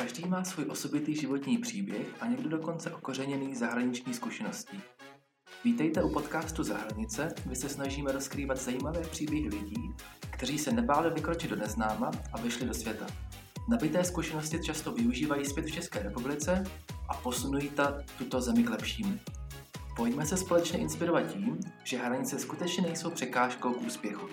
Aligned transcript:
Každý 0.00 0.28
má 0.28 0.44
svůj 0.44 0.66
osobitý 0.68 1.16
životní 1.16 1.58
příběh 1.58 2.06
a 2.20 2.26
někdo 2.26 2.48
dokonce 2.48 2.90
okořeněný 2.90 3.54
zahraniční 3.54 4.14
zkušeností. 4.14 4.80
Vítejte 5.64 6.02
u 6.02 6.12
podcastu 6.12 6.62
Zahranice, 6.62 7.34
kde 7.44 7.56
se 7.56 7.68
snažíme 7.68 8.12
rozkrývat 8.12 8.58
zajímavé 8.58 9.00
příběhy 9.00 9.48
lidí, 9.48 9.90
kteří 10.30 10.58
se 10.58 10.72
nebáli 10.72 11.10
vykročit 11.10 11.50
do 11.50 11.56
neznáma 11.56 12.10
a 12.32 12.40
vyšli 12.40 12.66
do 12.66 12.74
světa. 12.74 13.06
Nabité 13.68 14.04
zkušenosti 14.04 14.62
často 14.64 14.92
využívají 14.92 15.44
zpět 15.44 15.66
v 15.66 15.72
České 15.72 16.02
republice 16.02 16.64
a 17.08 17.14
posunují 17.14 17.68
ta 17.68 18.02
tuto 18.18 18.40
zemi 18.40 18.62
k 18.62 18.70
lepšímu. 18.70 19.18
Pojďme 19.96 20.26
se 20.26 20.36
společně 20.36 20.78
inspirovat 20.78 21.26
tím, 21.26 21.58
že 21.84 21.98
hranice 21.98 22.38
skutečně 22.38 22.82
nejsou 22.82 23.10
překážkou 23.10 23.72
k 23.72 23.82
úspěchu. 23.86 24.28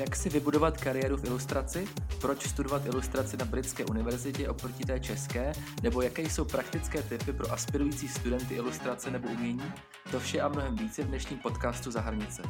Jak 0.00 0.16
si 0.16 0.28
vybudovat 0.28 0.80
kariéru 0.80 1.16
v 1.16 1.24
ilustraci? 1.24 1.88
Proč 2.20 2.48
studovat 2.48 2.86
ilustraci 2.86 3.36
na 3.36 3.44
Britské 3.44 3.84
univerzitě 3.84 4.48
oproti 4.48 4.84
té 4.84 5.00
české? 5.00 5.52
Nebo 5.82 6.02
jaké 6.02 6.22
jsou 6.22 6.44
praktické 6.44 7.02
typy 7.02 7.32
pro 7.32 7.52
aspirující 7.52 8.08
studenty 8.08 8.54
ilustrace 8.54 9.10
nebo 9.10 9.28
umění? 9.28 9.72
To 10.10 10.20
vše 10.20 10.40
a 10.40 10.48
mnohem 10.48 10.76
více 10.76 11.02
v 11.02 11.06
dnešním 11.06 11.38
podcastu 11.38 11.90
za 11.90 12.00
hranice. 12.00 12.42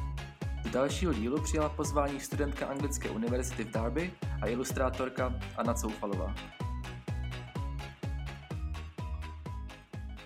Do 0.64 0.70
dalšího 0.70 1.12
dílu 1.12 1.42
přijala 1.42 1.68
pozvání 1.68 2.20
studentka 2.20 2.66
Anglické 2.66 3.10
univerzity 3.10 3.64
v 3.64 3.70
Derby 3.70 4.12
a 4.42 4.46
ilustrátorka 4.46 5.34
Anna 5.56 5.74
Coufalová. 5.74 6.34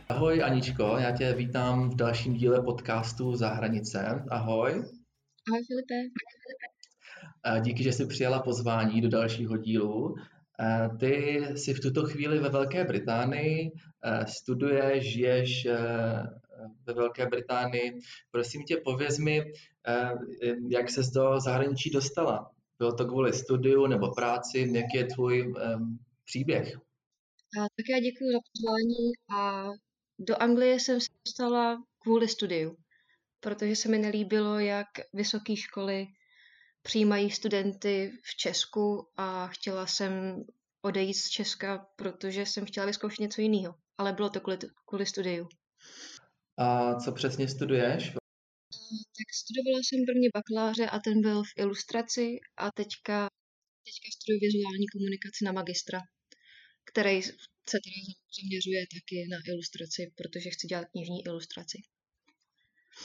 Ahoj 0.08 0.42
Aničko, 0.42 0.96
já 0.98 1.16
tě 1.16 1.32
vítám 1.32 1.90
v 1.90 1.94
dalším 1.94 2.34
díle 2.34 2.62
podcastu 2.62 3.36
Za 3.36 3.48
hranice. 3.48 4.24
Ahoj. 4.30 4.70
Ahoj 5.48 5.64
Filipe. 5.66 5.94
Díky, 7.60 7.82
že 7.82 7.92
jsi 7.92 8.06
přijala 8.06 8.42
pozvání 8.42 9.00
do 9.00 9.08
dalšího 9.08 9.56
dílu. 9.56 10.14
Ty 11.00 11.44
jsi 11.54 11.74
v 11.74 11.80
tuto 11.80 12.04
chvíli 12.06 12.38
ve 12.38 12.48
Velké 12.48 12.84
Británii, 12.84 13.70
studuješ, 14.28 15.12
žiješ 15.12 15.66
ve 16.86 16.94
Velké 16.94 17.26
Británii. 17.26 17.98
Prosím 18.30 18.62
tě, 18.64 18.76
pověz 18.84 19.18
mi, 19.18 19.42
jak 20.68 20.90
ses 20.90 21.10
do 21.10 21.40
zahraničí 21.40 21.90
dostala? 21.90 22.50
Bylo 22.78 22.92
to 22.92 23.04
kvůli 23.04 23.32
studiu 23.32 23.86
nebo 23.86 24.10
práci? 24.10 24.72
Jaký 24.74 24.96
je 24.96 25.04
tvůj 25.04 25.54
příběh? 26.24 26.78
Tak 27.54 27.86
já 27.90 28.00
děkuji 28.00 28.32
za 28.32 28.38
pozvání 28.52 29.12
a 29.38 29.70
do 30.18 30.42
Anglie 30.42 30.80
jsem 30.80 31.00
se 31.00 31.08
dostala 31.26 31.82
kvůli 31.98 32.28
studiu, 32.28 32.76
protože 33.40 33.76
se 33.76 33.88
mi 33.88 33.98
nelíbilo, 33.98 34.58
jak 34.58 34.86
vysoké 35.12 35.56
školy 35.56 36.06
přijímají 36.86 37.30
studenty 37.30 38.12
v 38.22 38.36
Česku 38.36 39.08
a 39.16 39.46
chtěla 39.46 39.86
jsem 39.86 40.44
odejít 40.82 41.14
z 41.14 41.28
Česka, 41.28 41.86
protože 41.96 42.46
jsem 42.46 42.66
chtěla 42.66 42.86
vyzkoušet 42.86 43.20
něco 43.20 43.40
jiného. 43.40 43.74
Ale 43.98 44.12
bylo 44.12 44.30
to 44.30 44.40
kvůli, 44.40 44.58
kvůli 44.86 45.06
studiu. 45.06 45.48
A 46.58 46.94
co 46.94 47.12
přesně 47.12 47.48
studuješ? 47.48 48.04
Tak 49.18 49.28
studovala 49.42 49.80
jsem 49.82 50.00
prvně 50.10 50.28
bakaláře 50.34 50.86
a 50.86 50.98
ten 50.98 51.20
byl 51.20 51.42
v 51.42 51.52
ilustraci 51.56 52.26
a 52.56 52.72
teďka, 52.72 53.16
teďka 53.86 54.08
studuji 54.16 54.38
vizuální 54.46 54.86
komunikaci 54.94 55.40
na 55.44 55.52
magistra, 55.52 56.00
který 56.90 57.22
se 57.22 57.76
tedy 57.84 58.00
zaměřuje 58.38 58.80
taky 58.94 59.16
na 59.32 59.38
ilustraci, 59.52 60.12
protože 60.18 60.50
chci 60.50 60.66
dělat 60.66 60.86
knižní 60.92 61.20
ilustraci. 61.26 61.78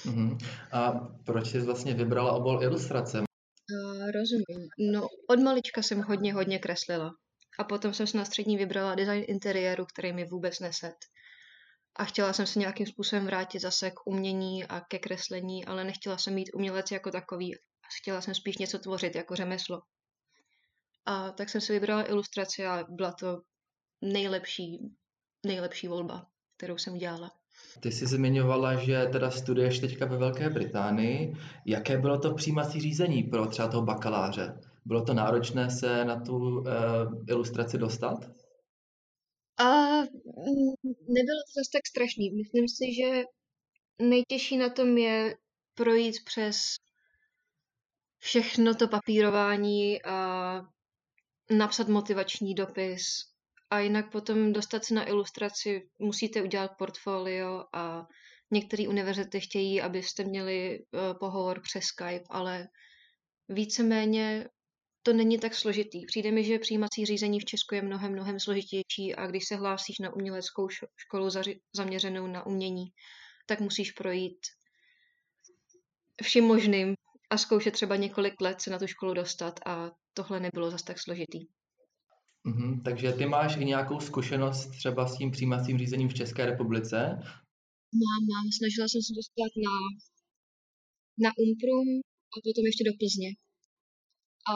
Uh-huh. 0.05 0.37
A 0.71 0.91
proč 1.25 1.47
jsi 1.47 1.59
vlastně 1.59 1.93
vybrala 1.93 2.31
obor 2.31 2.63
ilustrace? 2.63 3.28
Rozumím. 4.11 4.69
No, 4.91 5.07
od 5.29 5.39
malička 5.39 5.81
jsem 5.81 6.01
hodně, 6.01 6.33
hodně 6.33 6.59
kreslila. 6.59 7.11
A 7.59 7.63
potom 7.63 7.93
jsem 7.93 8.07
si 8.07 8.17
na 8.17 8.25
střední 8.25 8.57
vybrala 8.57 8.95
design 8.95 9.23
interiéru, 9.27 9.85
který 9.85 10.13
mi 10.13 10.25
vůbec 10.25 10.59
neset. 10.59 10.95
A 11.95 12.05
chtěla 12.05 12.33
jsem 12.33 12.47
se 12.47 12.59
nějakým 12.59 12.85
způsobem 12.87 13.25
vrátit 13.25 13.59
zase 13.59 13.91
k 13.91 14.07
umění 14.07 14.65
a 14.65 14.81
ke 14.81 14.99
kreslení, 14.99 15.65
ale 15.65 15.83
nechtěla 15.83 16.17
jsem 16.17 16.33
mít 16.33 16.49
umělec 16.53 16.91
jako 16.91 17.11
takový. 17.11 17.55
Chtěla 17.99 18.21
jsem 18.21 18.35
spíš 18.35 18.57
něco 18.57 18.79
tvořit 18.79 19.15
jako 19.15 19.35
řemeslo. 19.35 19.81
A 21.05 21.31
tak 21.31 21.49
jsem 21.49 21.61
si 21.61 21.73
vybrala 21.73 22.09
ilustraci 22.09 22.65
a 22.65 22.85
byla 22.89 23.11
to 23.11 23.41
nejlepší, 24.01 24.79
nejlepší 25.45 25.87
volba, 25.87 26.27
kterou 26.57 26.77
jsem 26.77 26.93
udělala. 26.93 27.38
Ty 27.79 27.91
jsi 27.91 28.07
zmiňovala, 28.07 28.75
že 28.75 29.05
teda 29.11 29.31
studuješ 29.31 29.79
teďka 29.79 30.05
ve 30.05 30.17
Velké 30.17 30.49
Británii. 30.49 31.33
Jaké 31.65 31.97
bylo 31.97 32.19
to 32.19 32.33
přijímací 32.33 32.81
řízení 32.81 33.23
pro 33.23 33.45
třeba 33.45 33.67
toho 33.67 33.85
bakaláře? 33.85 34.59
Bylo 34.85 35.05
to 35.05 35.13
náročné 35.13 35.69
se 35.69 36.05
na 36.05 36.19
tu 36.19 36.37
uh, 36.37 36.65
ilustraci 37.27 37.77
dostat? 37.77 38.31
A 39.59 39.63
nebylo 41.07 41.39
to 41.45 41.51
zase 41.57 41.69
tak 41.73 41.87
strašný. 41.87 42.31
Myslím 42.31 42.67
si, 42.67 42.93
že 42.95 43.23
nejtěžší 44.01 44.57
na 44.57 44.69
tom 44.69 44.97
je 44.97 45.35
projít 45.73 46.15
přes 46.25 46.75
všechno 48.17 48.75
to 48.75 48.87
papírování 48.87 50.03
a 50.03 50.61
napsat 51.57 51.87
motivační 51.87 52.55
dopis 52.55 53.29
a 53.69 53.79
jinak 53.79 54.11
potom 54.11 54.53
dostat 54.53 54.85
se 54.85 54.93
na 54.93 55.07
ilustraci 55.07 55.89
musíte 55.99 56.41
udělat 56.41 56.71
portfolio 56.77 57.65
a 57.73 58.07
některé 58.51 58.87
univerzity 58.87 59.39
chtějí, 59.39 59.81
abyste 59.81 60.23
měli 60.23 60.79
uh, 60.79 61.19
pohovor 61.19 61.61
přes 61.61 61.83
Skype, 61.83 62.25
ale 62.29 62.67
víceméně 63.49 64.49
to 65.03 65.13
není 65.13 65.39
tak 65.39 65.55
složitý. 65.55 66.05
Přijde 66.05 66.31
mi, 66.31 66.43
že 66.43 66.59
přijímací 66.59 67.05
řízení 67.05 67.39
v 67.39 67.45
Česku 67.45 67.75
je 67.75 67.81
mnohem, 67.81 68.11
mnohem 68.11 68.39
složitější 68.39 69.15
a 69.15 69.27
když 69.27 69.47
se 69.47 69.55
hlásíš 69.55 69.99
na 69.99 70.13
uměleckou 70.13 70.67
školu 70.97 71.29
zaměřenou 71.75 72.27
na 72.27 72.45
umění, 72.45 72.85
tak 73.45 73.59
musíš 73.59 73.91
projít 73.91 74.39
vším 76.23 76.43
možným 76.43 76.93
a 77.29 77.37
zkoušet 77.37 77.71
třeba 77.71 77.95
několik 77.95 78.41
let 78.41 78.61
se 78.61 78.69
na 78.69 78.79
tu 78.79 78.87
školu 78.87 79.13
dostat 79.13 79.59
a 79.65 79.91
tohle 80.13 80.39
nebylo 80.39 80.71
zas 80.71 80.83
tak 80.83 80.99
složitý. 80.99 81.58
Mm-hmm, 82.47 82.81
takže 82.83 83.11
ty 83.13 83.25
máš 83.25 83.57
i 83.57 83.65
nějakou 83.65 83.99
zkušenost 83.99 84.69
třeba 84.69 85.07
s 85.07 85.17
tím 85.17 85.31
přijímacím 85.31 85.77
řízením 85.77 86.09
v 86.09 86.13
České 86.13 86.45
republice? 86.45 86.97
Mám, 88.03 88.21
mám. 88.31 88.45
Snažila 88.57 88.87
jsem 88.87 89.01
se 89.01 89.13
dostat 89.19 89.51
na, 89.65 89.75
na 91.25 91.29
Umprum 91.43 91.87
a 92.35 92.37
potom 92.45 92.65
ještě 92.65 92.83
do 92.83 92.91
Plzně. 92.99 93.29
A 94.51 94.53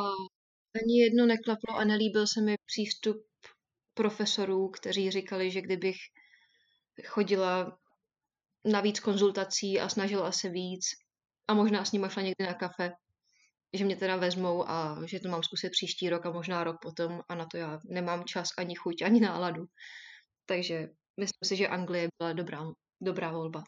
ani 0.79 0.99
jedno 0.99 1.25
neklaplo 1.25 1.75
a 1.75 1.83
nelíbil 1.83 2.27
se 2.27 2.41
mi 2.41 2.55
přístup 2.65 3.17
profesorů, 3.93 4.69
kteří 4.69 5.11
říkali, 5.11 5.51
že 5.51 5.61
kdybych 5.61 5.97
chodila 7.05 7.79
na 8.65 8.81
víc 8.81 8.99
konzultací 8.99 9.79
a 9.79 9.89
snažila 9.89 10.31
se 10.31 10.49
víc 10.49 10.85
a 11.47 11.53
možná 11.53 11.85
s 11.85 11.91
nimi 11.91 12.07
šla 12.09 12.21
někdy 12.21 12.45
na 12.45 12.53
kafe, 12.53 12.91
že 13.73 13.85
mě 13.85 13.95
teda 13.95 14.15
vezmou 14.15 14.69
a 14.69 14.97
že 15.05 15.19
to 15.19 15.29
mám 15.29 15.43
zkusit 15.43 15.69
příští 15.69 16.09
rok 16.09 16.25
a 16.25 16.31
možná 16.31 16.63
rok 16.63 16.77
potom 16.81 17.21
a 17.29 17.35
na 17.35 17.45
to 17.45 17.57
já 17.57 17.79
nemám 17.85 18.23
čas 18.23 18.49
ani 18.57 18.75
chuť, 18.75 19.01
ani 19.01 19.19
náladu. 19.19 19.65
Takže 20.45 20.89
myslím 21.19 21.45
si, 21.45 21.55
že 21.55 21.67
Anglie 21.67 22.07
byla 22.19 22.33
dobrá, 22.33 22.63
dobrá 23.01 23.31
volba. 23.31 23.63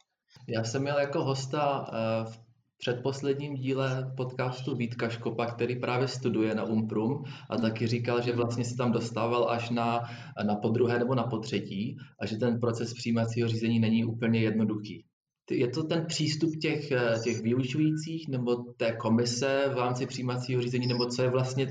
Já 0.47 0.63
jsem 0.63 0.81
měl 0.81 0.99
jako 0.99 1.23
hosta 1.23 1.87
eh, 1.87 2.25
v 2.31 2.39
předposledním 2.77 3.55
díle 3.55 4.13
podcastu 4.17 4.75
Vítka 4.75 5.09
Škopa, 5.09 5.45
který 5.45 5.79
právě 5.79 6.07
studuje 6.07 6.55
na 6.55 6.63
Umprum 6.63 7.23
a 7.49 7.57
taky 7.57 7.87
říkal, 7.87 8.21
že 8.21 8.35
vlastně 8.35 8.65
se 8.65 8.75
tam 8.75 8.91
dostával 8.91 9.49
až 9.49 9.69
na, 9.69 10.01
na 10.45 10.55
podruhé 10.55 10.99
nebo 10.99 11.15
na 11.15 11.23
potřetí 11.23 11.97
a 12.19 12.25
že 12.25 12.37
ten 12.37 12.59
proces 12.59 12.93
přijímacího 12.93 13.49
řízení 13.49 13.79
není 13.79 14.05
úplně 14.05 14.39
jednoduchý. 14.39 15.05
Je 15.51 15.69
to 15.69 15.83
ten 15.83 16.05
přístup 16.05 16.49
těch, 16.61 16.91
eh, 16.91 17.19
těch 17.23 17.41
vyučujících 17.41 18.27
nebo 18.27 18.55
té 18.55 18.95
komise 18.95 19.71
v 19.73 19.77
rámci 19.77 20.05
přijímacího 20.05 20.61
řízení, 20.61 20.87
nebo 20.87 21.05
co 21.05 21.21
je 21.21 21.29
vlastně 21.29 21.67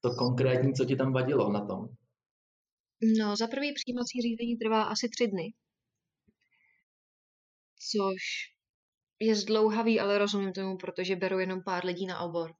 to 0.00 0.10
konkrétní, 0.10 0.74
co 0.74 0.84
ti 0.84 0.96
tam 0.96 1.12
vadilo 1.12 1.52
na 1.52 1.66
tom? 1.66 1.88
No, 3.18 3.36
za 3.36 3.46
prvý 3.46 3.74
přijímací 3.74 4.20
řízení 4.22 4.56
trvá 4.56 4.82
asi 4.82 5.08
tři 5.08 5.26
dny, 5.26 5.52
což 7.92 8.22
je 9.20 9.34
zdlouhavý, 9.34 10.00
ale 10.00 10.18
rozumím 10.18 10.52
tomu, 10.52 10.76
protože 10.76 11.16
beru 11.16 11.38
jenom 11.38 11.62
pár 11.62 11.84
lidí 11.84 12.06
na 12.06 12.18
obor 12.18 12.54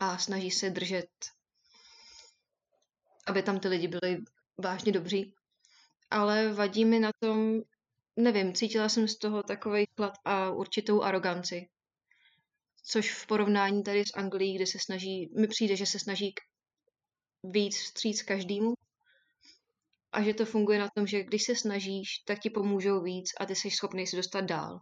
a 0.00 0.18
snaží 0.18 0.50
se 0.50 0.70
držet, 0.70 1.10
aby 3.26 3.42
tam 3.42 3.60
ty 3.60 3.68
lidi 3.68 3.88
byli 3.88 4.24
vážně 4.58 4.92
dobří. 4.92 5.34
Ale 6.10 6.52
vadí 6.52 6.84
mi 6.84 7.00
na 7.00 7.10
tom, 7.20 7.62
nevím, 8.16 8.54
cítila 8.54 8.88
jsem 8.88 9.08
z 9.08 9.18
toho 9.18 9.42
takový 9.42 9.86
chlad 9.96 10.14
a 10.24 10.50
určitou 10.50 11.02
aroganci. 11.02 11.68
Což 12.84 13.14
v 13.14 13.26
porovnání 13.26 13.82
tady 13.82 14.04
s 14.04 14.14
Anglií, 14.14 14.56
kde 14.56 14.66
se 14.66 14.78
snaží, 14.78 15.30
mi 15.38 15.48
přijde, 15.48 15.76
že 15.76 15.86
se 15.86 15.98
snaží 15.98 16.34
víc 17.42 17.76
vstříc 17.76 18.22
každému 18.22 18.74
a 20.12 20.22
že 20.22 20.34
to 20.34 20.44
funguje 20.44 20.78
na 20.78 20.88
tom, 20.94 21.06
že 21.06 21.24
když 21.24 21.42
se 21.42 21.56
snažíš, 21.56 22.08
tak 22.26 22.38
ti 22.38 22.50
pomůžou 22.50 23.02
víc 23.02 23.30
a 23.40 23.46
ty 23.46 23.54
jsi 23.54 23.70
schopný 23.70 24.06
se 24.06 24.16
dostat 24.16 24.40
dál. 24.40 24.80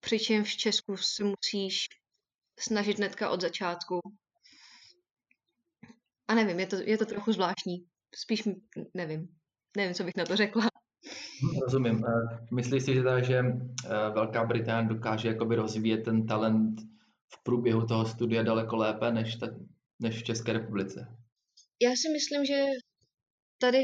Přičemž 0.00 0.54
v 0.54 0.58
Česku 0.58 0.96
se 0.96 1.24
musíš 1.24 1.86
snažit 2.58 2.96
hnedka 2.96 3.30
od 3.30 3.40
začátku. 3.40 4.00
A 6.28 6.34
nevím, 6.34 6.60
je 6.60 6.66
to, 6.66 6.76
je 6.76 6.98
to 6.98 7.06
trochu 7.06 7.32
zvláštní. 7.32 7.86
Spíš 8.14 8.42
nevím. 8.94 9.38
Nevím, 9.76 9.94
co 9.94 10.04
bych 10.04 10.16
na 10.16 10.24
to 10.24 10.36
řekla. 10.36 10.71
Rozumím. 11.60 12.04
Eh, 12.04 12.46
myslíš 12.50 12.82
si, 12.82 12.94
že, 12.94 13.02
ta, 13.02 13.22
že 13.22 13.38
eh, 13.38 13.88
Velká 14.14 14.44
Británie 14.44 14.88
dokáže 14.88 15.28
jakoby 15.28 15.56
rozvíjet 15.56 15.98
ten 15.98 16.26
talent 16.26 16.80
v 17.34 17.42
průběhu 17.42 17.86
toho 17.86 18.06
studia 18.06 18.42
daleko 18.42 18.76
lépe 18.76 19.12
než, 19.12 19.36
ta, 19.36 19.46
než 20.00 20.18
v 20.18 20.24
České 20.24 20.52
republice? 20.52 21.06
Já 21.82 21.90
si 21.90 22.08
myslím, 22.12 22.44
že 22.44 22.64
tady 23.58 23.78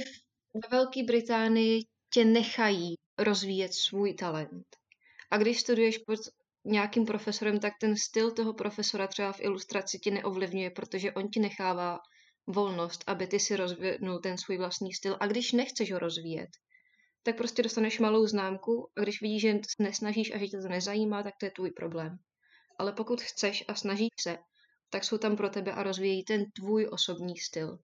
ve 0.54 0.68
Velké 0.70 1.04
Británii 1.04 1.80
tě 2.14 2.24
nechají 2.24 2.94
rozvíjet 3.18 3.74
svůj 3.74 4.14
talent. 4.14 4.66
A 5.30 5.38
když 5.38 5.60
studuješ 5.60 5.98
pod 5.98 6.18
nějakým 6.64 7.04
profesorem, 7.04 7.60
tak 7.60 7.72
ten 7.80 7.96
styl 7.96 8.30
toho 8.30 8.54
profesora 8.54 9.06
třeba 9.06 9.32
v 9.32 9.40
ilustraci 9.40 9.98
ti 9.98 10.10
neovlivňuje, 10.10 10.70
protože 10.70 11.12
on 11.12 11.28
ti 11.28 11.40
nechává 11.40 11.98
volnost, 12.46 13.04
aby 13.06 13.26
ty 13.26 13.40
si 13.40 13.56
rozvinul 13.56 14.18
ten 14.22 14.38
svůj 14.38 14.58
vlastní 14.58 14.92
styl. 14.92 15.16
A 15.20 15.26
když 15.26 15.52
nechceš 15.52 15.92
ho 15.92 15.98
rozvíjet, 15.98 16.48
tak 17.22 17.36
prostě 17.36 17.62
dostaneš 17.62 17.98
malou 17.98 18.26
známku 18.26 18.90
a 18.96 19.00
když 19.00 19.22
vidíš, 19.22 19.42
že 19.42 19.52
se 19.52 19.82
nesnažíš 19.82 20.34
a 20.34 20.38
že 20.38 20.48
tě 20.48 20.58
to 20.58 20.68
nezajímá, 20.68 21.22
tak 21.22 21.34
to 21.40 21.46
je 21.46 21.50
tvůj 21.50 21.70
problém. 21.70 22.18
Ale 22.78 22.92
pokud 22.92 23.22
chceš 23.22 23.64
a 23.68 23.74
snažíš 23.74 24.10
se, 24.20 24.38
tak 24.90 25.04
jsou 25.04 25.18
tam 25.18 25.36
pro 25.36 25.48
tebe 25.48 25.72
a 25.72 25.82
rozvíjejí 25.82 26.24
ten 26.24 26.44
tvůj 26.50 26.88
osobní 26.92 27.36
styl. 27.36 27.78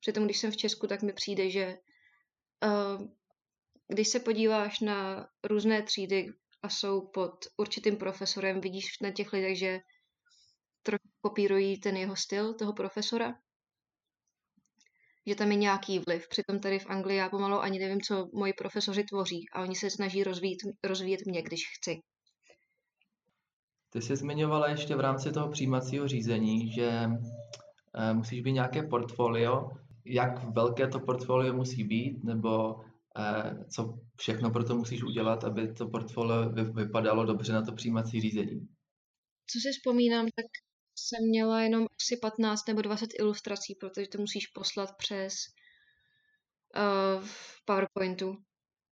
Přitom, 0.00 0.24
když 0.24 0.38
jsem 0.38 0.50
v 0.50 0.56
Česku, 0.56 0.86
tak 0.86 1.02
mi 1.02 1.12
přijde, 1.12 1.50
že 1.50 1.78
uh, 2.64 3.06
když 3.88 4.08
se 4.08 4.20
podíváš 4.20 4.80
na 4.80 5.28
různé 5.44 5.82
třídy 5.82 6.28
a 6.62 6.68
jsou 6.68 7.00
pod 7.00 7.34
určitým 7.56 7.96
profesorem, 7.96 8.60
vidíš 8.60 8.98
na 9.00 9.10
těch 9.10 9.32
lidech, 9.32 9.58
že 9.58 9.80
trochu 10.82 11.08
kopírují 11.20 11.80
ten 11.80 11.96
jeho 11.96 12.16
styl, 12.16 12.54
toho 12.54 12.72
profesora, 12.72 13.34
že 15.28 15.34
tam 15.34 15.50
je 15.50 15.56
nějaký 15.56 15.98
vliv. 15.98 16.28
Přitom 16.28 16.60
tady 16.60 16.78
v 16.78 16.86
Anglii 16.86 17.18
já 17.18 17.28
pomalu 17.28 17.58
ani 17.58 17.78
nevím, 17.78 18.00
co 18.00 18.28
moji 18.34 18.52
profesoři 18.52 19.04
tvoří 19.04 19.44
a 19.54 19.62
oni 19.62 19.74
se 19.74 19.90
snaží 19.90 20.24
rozvíjet, 20.24 20.58
rozvíjet 20.84 21.20
mě, 21.26 21.42
když 21.42 21.60
chci. 21.78 22.00
Ty 23.90 24.02
jsi 24.02 24.16
zmiňovala 24.16 24.68
ještě 24.68 24.96
v 24.96 25.00
rámci 25.00 25.32
toho 25.32 25.50
přijímacího 25.50 26.08
řízení, 26.08 26.72
že 26.72 26.90
eh, 27.94 28.14
musíš 28.14 28.40
být 28.40 28.52
nějaké 28.52 28.82
portfolio. 28.82 29.68
Jak 30.04 30.54
velké 30.54 30.88
to 30.88 31.00
portfolio 31.00 31.54
musí 31.54 31.84
být, 31.84 32.24
nebo 32.24 32.80
eh, 33.18 33.64
co 33.74 33.94
všechno 34.16 34.50
pro 34.50 34.64
to 34.64 34.76
musíš 34.76 35.02
udělat, 35.02 35.44
aby 35.44 35.72
to 35.74 35.88
portfolio 35.88 36.50
vypadalo 36.74 37.24
dobře 37.24 37.52
na 37.52 37.62
to 37.62 37.72
přijímací 37.72 38.20
řízení? 38.20 38.68
Co 39.50 39.58
si 39.62 39.72
vzpomínám, 39.72 40.24
tak 40.24 40.67
jsem 40.98 41.28
měla 41.28 41.62
jenom 41.62 41.86
asi 42.00 42.16
15 42.16 42.68
nebo 42.68 42.82
20 42.82 43.10
ilustrací, 43.18 43.74
protože 43.74 44.08
to 44.08 44.18
musíš 44.18 44.46
poslat 44.46 44.96
přes 44.96 45.34
uh, 46.76 47.28
PowerPointu 47.64 48.36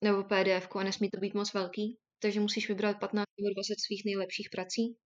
nebo 0.01 0.23
PDF 0.23 0.75
a 0.75 0.83
nesmí 0.83 1.09
to 1.09 1.19
být 1.19 1.33
moc 1.33 1.53
velký, 1.53 1.99
takže 2.19 2.39
musíš 2.39 2.69
vybrat 2.69 2.99
15 2.99 3.25
nebo 3.39 3.53
20 3.53 3.75
svých 3.85 4.05
nejlepších 4.05 4.49
prací. 4.49 4.97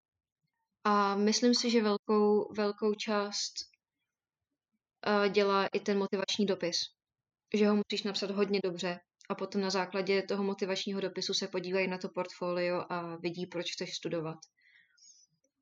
A 0.83 1.15
myslím 1.15 1.55
si, 1.55 1.69
že 1.69 1.83
velkou, 1.83 2.53
velkou 2.53 2.93
část 2.93 3.53
uh, 5.07 5.27
dělá 5.31 5.67
i 5.67 5.79
ten 5.79 5.97
motivační 5.97 6.45
dopis. 6.45 6.81
Že 7.53 7.67
ho 7.67 7.75
musíš 7.75 8.03
napsat 8.03 8.31
hodně 8.31 8.59
dobře 8.63 8.99
a 9.29 9.35
potom 9.35 9.61
na 9.61 9.69
základě 9.69 10.21
toho 10.21 10.43
motivačního 10.43 11.01
dopisu 11.01 11.33
se 11.33 11.47
podívají 11.47 11.87
na 11.87 11.97
to 11.97 12.09
portfolio 12.09 12.85
a 12.89 13.15
vidí, 13.15 13.45
proč 13.45 13.71
chceš 13.73 13.95
studovat. 13.95 14.37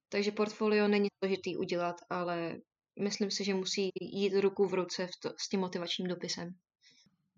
Takže 0.09 0.31
portfolio 0.31 0.87
není 0.87 1.07
složitý 1.23 1.57
udělat, 1.57 1.95
ale 2.09 2.57
myslím 2.99 3.31
si, 3.31 3.43
že 3.43 3.53
musí 3.53 3.89
jít 4.01 4.39
ruku 4.39 4.67
v 4.67 4.73
ruce 4.73 5.07
v 5.07 5.11
to, 5.21 5.29
s 5.39 5.49
tím 5.49 5.59
motivačním 5.59 6.07
dopisem. 6.07 6.55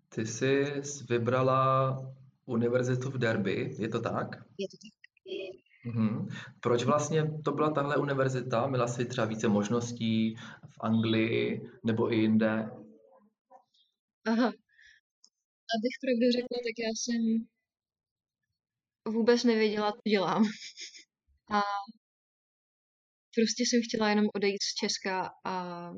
Ty 0.08 0.26
jsi 0.26 0.64
vybrala 1.08 1.96
univerzitu 2.46 3.10
v 3.10 3.18
Derby, 3.18 3.74
je 3.78 3.88
to 3.88 4.00
tak? 4.00 4.36
Je 4.58 4.68
to 4.68 4.76
tak. 4.76 5.00
Mhm. 5.84 6.28
Proč 6.60 6.84
vlastně 6.84 7.30
to 7.44 7.52
byla 7.52 7.70
tahle 7.70 7.96
univerzita? 7.96 8.66
Měla 8.66 8.86
jsi 8.86 9.04
třeba 9.04 9.26
více 9.26 9.48
možností 9.48 10.36
v 10.68 10.80
Anglii 10.80 11.70
nebo 11.84 12.12
i 12.12 12.16
jinde? 12.16 12.70
Aha. 14.26 14.52
Abych 15.76 15.96
pravdu 16.02 16.32
řekla, 16.32 16.58
tak 16.66 16.74
já 16.78 16.90
jsem 16.96 17.46
vůbec 19.08 19.44
nevěděla, 19.44 19.92
co 19.92 20.10
dělám. 20.10 20.44
A 21.50 21.60
Prostě 23.34 23.62
jsem 23.62 23.80
chtěla 23.88 24.08
jenom 24.08 24.26
odejít 24.34 24.62
z 24.62 24.74
Česka 24.74 25.30
a 25.44 25.90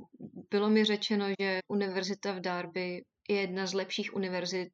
bylo 0.50 0.70
mi 0.70 0.84
řečeno, 0.84 1.26
že 1.40 1.60
univerzita 1.68 2.32
v 2.32 2.40
Darby 2.40 3.04
je 3.28 3.40
jedna 3.40 3.66
z 3.66 3.74
lepších 3.74 4.14
univerzit 4.14 4.72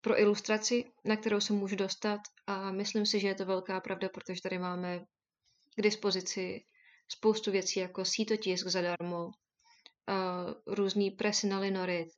pro 0.00 0.20
ilustraci, 0.20 0.84
na 1.04 1.16
kterou 1.16 1.40
se 1.40 1.52
můžu 1.52 1.76
dostat 1.76 2.20
a 2.46 2.72
myslím 2.72 3.06
si, 3.06 3.20
že 3.20 3.28
je 3.28 3.34
to 3.34 3.46
velká 3.46 3.80
pravda, 3.80 4.08
protože 4.08 4.40
tady 4.42 4.58
máme 4.58 5.00
k 5.76 5.82
dispozici 5.82 6.64
spoustu 7.08 7.50
věcí 7.50 7.80
jako 7.80 8.04
sítotisk 8.04 8.66
zadarmo, 8.66 9.30
různý 10.66 11.10
presy 11.10 11.46
na 11.46 11.58
linorit, 11.58 12.12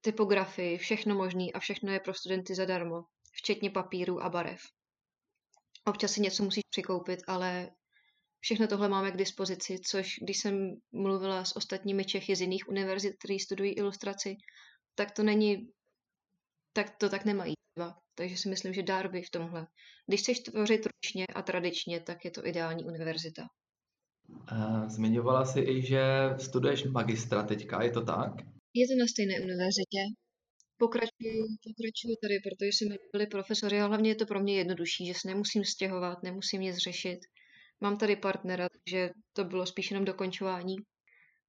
typografii, 0.00 0.78
všechno 0.78 1.14
možný 1.14 1.52
a 1.52 1.58
všechno 1.58 1.92
je 1.92 2.00
pro 2.00 2.14
studenty 2.14 2.54
zadarmo, 2.54 3.02
včetně 3.32 3.70
papíru 3.70 4.22
a 4.22 4.28
barev. 4.28 4.60
Občas 5.84 6.12
si 6.12 6.20
něco 6.20 6.44
musíš 6.44 6.64
přikoupit, 6.70 7.20
ale 7.26 7.70
Všechno 8.40 8.66
tohle 8.66 8.88
máme 8.88 9.10
k 9.10 9.16
dispozici, 9.16 9.78
což 9.78 10.18
když 10.22 10.38
jsem 10.40 10.76
mluvila 10.92 11.44
s 11.44 11.56
ostatními 11.56 12.04
Čechy 12.04 12.36
z 12.36 12.40
jiných 12.40 12.68
univerzit, 12.68 13.14
kteří 13.18 13.38
studují 13.38 13.72
ilustraci, 13.72 14.36
tak 14.94 15.10
to 15.10 15.22
není, 15.22 15.70
tak 16.72 16.96
to 16.98 17.08
tak 17.08 17.24
nemají. 17.24 17.54
Takže 18.14 18.36
si 18.36 18.48
myslím, 18.48 18.72
že 18.74 18.82
Darby 18.82 19.22
v 19.22 19.30
tomhle. 19.30 19.66
Když 20.06 20.20
chceš 20.20 20.40
tvořit 20.40 20.86
ručně 20.86 21.24
a 21.34 21.42
tradičně, 21.42 22.00
tak 22.00 22.24
je 22.24 22.30
to 22.30 22.46
ideální 22.46 22.84
univerzita. 22.84 23.42
Zmiňovala 24.88 25.44
jsi 25.44 25.60
i, 25.60 25.82
že 25.82 26.02
studuješ 26.38 26.84
magistra 26.84 27.42
teďka, 27.42 27.82
je 27.82 27.90
to 27.90 28.04
tak? 28.04 28.32
Je 28.74 28.86
to 28.88 28.94
na 29.00 29.06
stejné 29.06 29.34
univerzitě. 29.34 30.02
Pokračuju, 30.78 31.42
pokračuju 31.66 32.14
tady, 32.22 32.34
protože 32.44 32.68
jsme 32.72 32.96
byli 33.12 33.26
profesory 33.26 33.80
a 33.80 33.86
hlavně 33.86 34.10
je 34.10 34.14
to 34.14 34.26
pro 34.26 34.40
mě 34.40 34.56
jednodušší, 34.56 35.06
že 35.06 35.14
se 35.14 35.28
nemusím 35.28 35.64
stěhovat, 35.64 36.22
nemusím 36.22 36.60
nic 36.60 36.76
řešit. 36.76 37.18
Mám 37.80 37.96
tady 37.96 38.16
partnera, 38.16 38.68
takže 38.68 39.10
to 39.32 39.44
bylo 39.44 39.66
spíš 39.66 39.90
jenom 39.90 40.04
dokončování. 40.04 40.76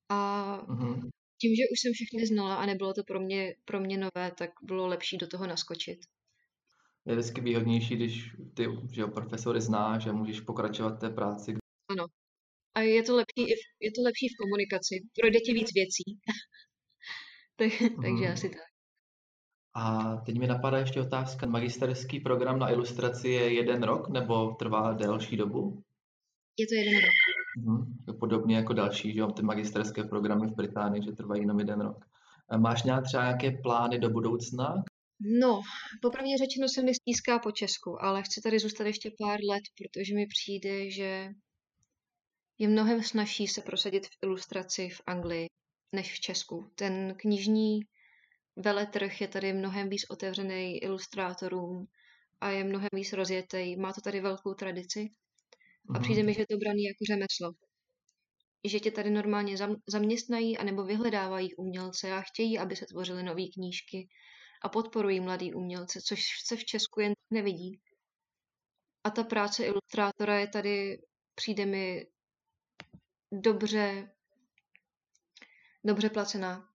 A 0.09 0.17
uh-huh. 0.67 1.09
tím, 1.41 1.55
že 1.55 1.63
už 1.71 1.79
jsem 1.81 1.93
všechny 1.93 2.27
znala 2.27 2.55
a 2.55 2.65
nebylo 2.65 2.93
to 2.93 3.03
pro 3.03 3.19
mě, 3.19 3.55
pro 3.65 3.79
mě 3.79 3.97
nové, 3.97 4.31
tak 4.37 4.49
bylo 4.61 4.87
lepší 4.87 5.17
do 5.17 5.27
toho 5.27 5.47
naskočit. 5.47 5.99
Je 7.05 7.15
vždycky 7.15 7.41
výhodnější, 7.41 7.95
když 7.95 8.31
ty 8.53 8.67
že 8.91 9.01
jo, 9.01 9.07
profesory 9.07 9.61
znáš 9.61 10.07
a 10.07 10.11
můžeš 10.11 10.41
pokračovat 10.41 10.99
té 10.99 11.09
práci. 11.09 11.55
Ano. 11.89 12.05
A 12.75 12.81
je 12.81 13.03
to 13.03 13.15
lepší, 13.15 13.41
je 13.79 13.91
to 13.91 14.01
lepší 14.01 14.27
v 14.27 14.37
komunikaci. 14.43 14.95
Projde 15.21 15.39
ti 15.39 15.53
víc 15.53 15.73
věcí. 15.73 16.03
tak, 17.55 17.67
uh-huh. 17.67 18.01
Takže 18.01 18.33
asi 18.33 18.49
tak. 18.49 18.61
A 19.79 20.15
teď 20.25 20.39
mi 20.39 20.47
napadá 20.47 20.77
ještě 20.77 21.01
otázka. 21.01 21.45
Magisterský 21.45 22.19
program 22.19 22.59
na 22.59 22.71
ilustraci 22.71 23.29
je 23.29 23.53
jeden 23.53 23.83
rok 23.83 24.09
nebo 24.09 24.55
trvá 24.59 24.93
delší 24.93 25.37
dobu? 25.37 25.83
Je 26.57 26.67
to 26.67 26.75
jeden 26.75 26.93
rok. 26.93 27.11
Mm-hmm. 27.57 28.19
Podobně 28.19 28.55
jako 28.55 28.73
další, 28.73 29.13
že 29.13 29.19
jo, 29.19 29.31
ty 29.31 29.41
magisterské 29.41 30.03
programy 30.03 30.47
v 30.47 30.55
Británii, 30.55 31.03
že 31.03 31.11
trvají 31.11 31.41
jenom 31.41 31.59
jeden 31.59 31.81
rok. 31.81 32.05
Máš 32.57 32.83
nějak 32.83 33.03
třeba 33.03 33.23
nějaké 33.23 33.51
plány 33.51 33.99
do 33.99 34.09
budoucna? 34.09 34.83
No, 35.41 35.61
popravdě 36.01 36.37
řečeno 36.37 36.67
se 36.69 36.83
mi 36.83 36.95
stíská 36.95 37.39
po 37.39 37.51
Česku, 37.51 38.03
ale 38.03 38.23
chci 38.23 38.41
tady 38.41 38.59
zůstat 38.59 38.83
ještě 38.87 39.11
pár 39.19 39.39
let, 39.49 39.63
protože 39.77 40.15
mi 40.15 40.25
přijde, 40.27 40.91
že 40.91 41.29
je 42.57 42.67
mnohem 42.67 43.03
snažší 43.03 43.47
se 43.47 43.61
prosadit 43.61 44.07
v 44.07 44.17
ilustraci 44.23 44.89
v 44.89 45.01
Anglii 45.07 45.47
než 45.95 46.13
v 46.13 46.19
Česku. 46.19 46.71
Ten 46.75 47.15
knižní 47.17 47.79
veletrh 48.55 49.21
je 49.21 49.27
tady 49.27 49.53
mnohem 49.53 49.89
víc 49.89 50.01
otevřený 50.09 50.77
ilustrátorům 50.77 51.87
a 52.41 52.49
je 52.49 52.63
mnohem 52.63 52.89
víc 52.93 53.13
rozjetý. 53.13 53.75
Má 53.75 53.93
to 53.93 54.01
tady 54.01 54.21
velkou 54.21 54.53
tradici 54.53 55.09
a 55.95 55.99
přijde 55.99 56.23
mi, 56.23 56.33
že 56.33 56.41
je 56.41 56.47
to 56.47 56.57
braný 56.57 56.83
jako 56.83 57.05
řemeslo. 57.07 57.51
Že 58.63 58.79
tě 58.79 58.91
tady 58.91 59.09
normálně 59.09 59.55
zaměstnají 59.87 60.57
anebo 60.57 60.83
vyhledávají 60.83 61.55
umělce 61.55 62.11
a 62.11 62.21
chtějí, 62.21 62.59
aby 62.59 62.75
se 62.75 62.85
tvořily 62.85 63.23
nové 63.23 63.43
knížky 63.53 64.07
a 64.63 64.69
podporují 64.69 65.19
mladý 65.19 65.53
umělce, 65.53 65.99
což 66.01 66.21
se 66.45 66.55
v 66.55 66.65
Česku 66.65 66.99
jen 66.99 67.13
nevidí. 67.31 67.79
A 69.03 69.09
ta 69.09 69.23
práce 69.23 69.65
ilustrátora 69.65 70.39
je 70.39 70.47
tady, 70.47 71.01
přijde 71.35 71.65
mi 71.65 72.07
dobře, 73.31 74.11
dobře 75.83 76.09
placená. 76.09 76.69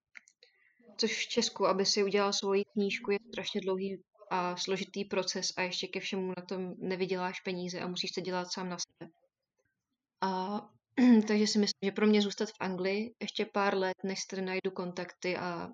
Což 0.96 1.26
v 1.26 1.28
Česku, 1.28 1.66
aby 1.66 1.86
si 1.86 2.04
udělal 2.04 2.32
svoji 2.32 2.64
knížku, 2.64 3.10
je 3.10 3.18
strašně 3.32 3.60
dlouhý 3.60 4.02
a 4.32 4.56
složitý 4.56 5.04
proces 5.04 5.52
a 5.56 5.62
ještě 5.62 5.86
ke 5.86 6.00
všemu 6.00 6.32
na 6.36 6.42
tom 6.48 6.74
nevyděláš 6.78 7.40
peníze 7.40 7.80
a 7.80 7.88
musíš 7.88 8.10
to 8.10 8.20
dělat 8.20 8.52
sám 8.52 8.68
na 8.68 8.76
sebe. 8.78 9.10
A 10.20 10.60
Takže 11.28 11.46
si 11.46 11.58
myslím, 11.58 11.78
že 11.82 11.92
pro 11.92 12.06
mě 12.06 12.22
zůstat 12.22 12.48
v 12.48 12.60
Anglii 12.60 13.14
ještě 13.20 13.46
pár 13.46 13.76
let, 13.76 13.96
než 14.04 14.24
tady 14.24 14.42
najdu 14.42 14.70
kontakty 14.70 15.36
a 15.36 15.68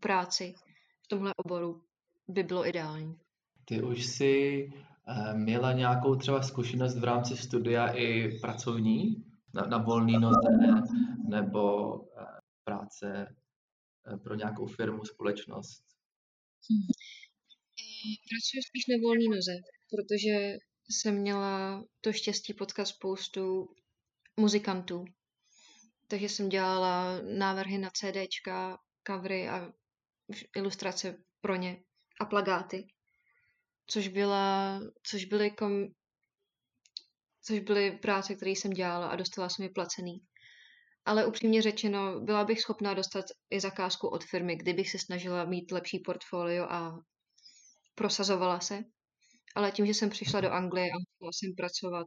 práci 0.00 0.54
v 1.02 1.08
tomhle 1.08 1.32
oboru, 1.36 1.82
by 2.28 2.42
bylo 2.42 2.68
ideální. 2.68 3.18
Ty 3.64 3.82
už 3.82 4.06
si 4.06 4.66
uh, 5.08 5.38
měla 5.38 5.72
nějakou 5.72 6.16
třeba 6.16 6.42
zkušenost 6.42 6.98
v 6.98 7.04
rámci 7.04 7.36
studia 7.36 7.86
i 7.86 8.38
pracovní, 8.38 9.24
na, 9.54 9.62
na 9.62 9.78
volný 9.78 10.18
noze, 10.18 10.48
nebo 11.28 11.94
uh, 11.96 12.06
práce 12.64 13.34
uh, 14.12 14.18
pro 14.18 14.34
nějakou 14.34 14.66
firmu, 14.66 15.04
společnost? 15.04 15.82
Hmm. 16.70 16.86
Pracuji 18.04 18.62
spíš 18.68 18.84
na 18.86 18.96
volný 19.02 19.28
noze, 19.28 19.52
protože 19.90 20.56
jsem 20.88 21.14
měla 21.20 21.84
to 22.00 22.12
štěstí 22.12 22.54
potkat 22.54 22.84
spoustu 22.84 23.68
muzikantů. 24.36 25.04
Takže 26.08 26.28
jsem 26.28 26.48
dělala 26.48 27.20
návrhy 27.22 27.78
na 27.78 27.90
CDčka, 27.90 28.78
covery 29.06 29.48
a 29.48 29.72
ilustrace 30.56 31.16
pro 31.40 31.56
ně 31.56 31.82
a 32.20 32.24
plagáty. 32.24 32.86
Což, 33.86 34.08
byla, 34.08 34.80
což 35.02 35.24
byly 35.24 35.50
kom, 35.50 35.86
což 37.42 37.58
byly 37.58 37.98
práce, 37.98 38.34
které 38.34 38.50
jsem 38.50 38.70
dělala 38.70 39.06
a 39.06 39.16
dostala 39.16 39.48
jsem 39.48 39.62
je 39.62 39.70
placený. 39.70 40.20
Ale 41.04 41.26
upřímně 41.26 41.62
řečeno, 41.62 42.20
byla 42.20 42.44
bych 42.44 42.60
schopná 42.60 42.94
dostat 42.94 43.24
i 43.50 43.60
zakázku 43.60 44.08
od 44.08 44.24
firmy, 44.24 44.56
kdybych 44.56 44.90
se 44.90 44.98
snažila 44.98 45.44
mít 45.44 45.72
lepší 45.72 45.98
portfolio 45.98 46.64
a 46.64 46.98
prosazovala 47.94 48.60
se. 48.60 48.84
Ale 49.54 49.72
tím, 49.72 49.86
že 49.86 49.94
jsem 49.94 50.10
přišla 50.10 50.40
do 50.40 50.50
Anglie 50.50 50.86
a 50.86 50.98
musela 50.98 51.32
jsem 51.32 51.54
pracovat 51.56 52.06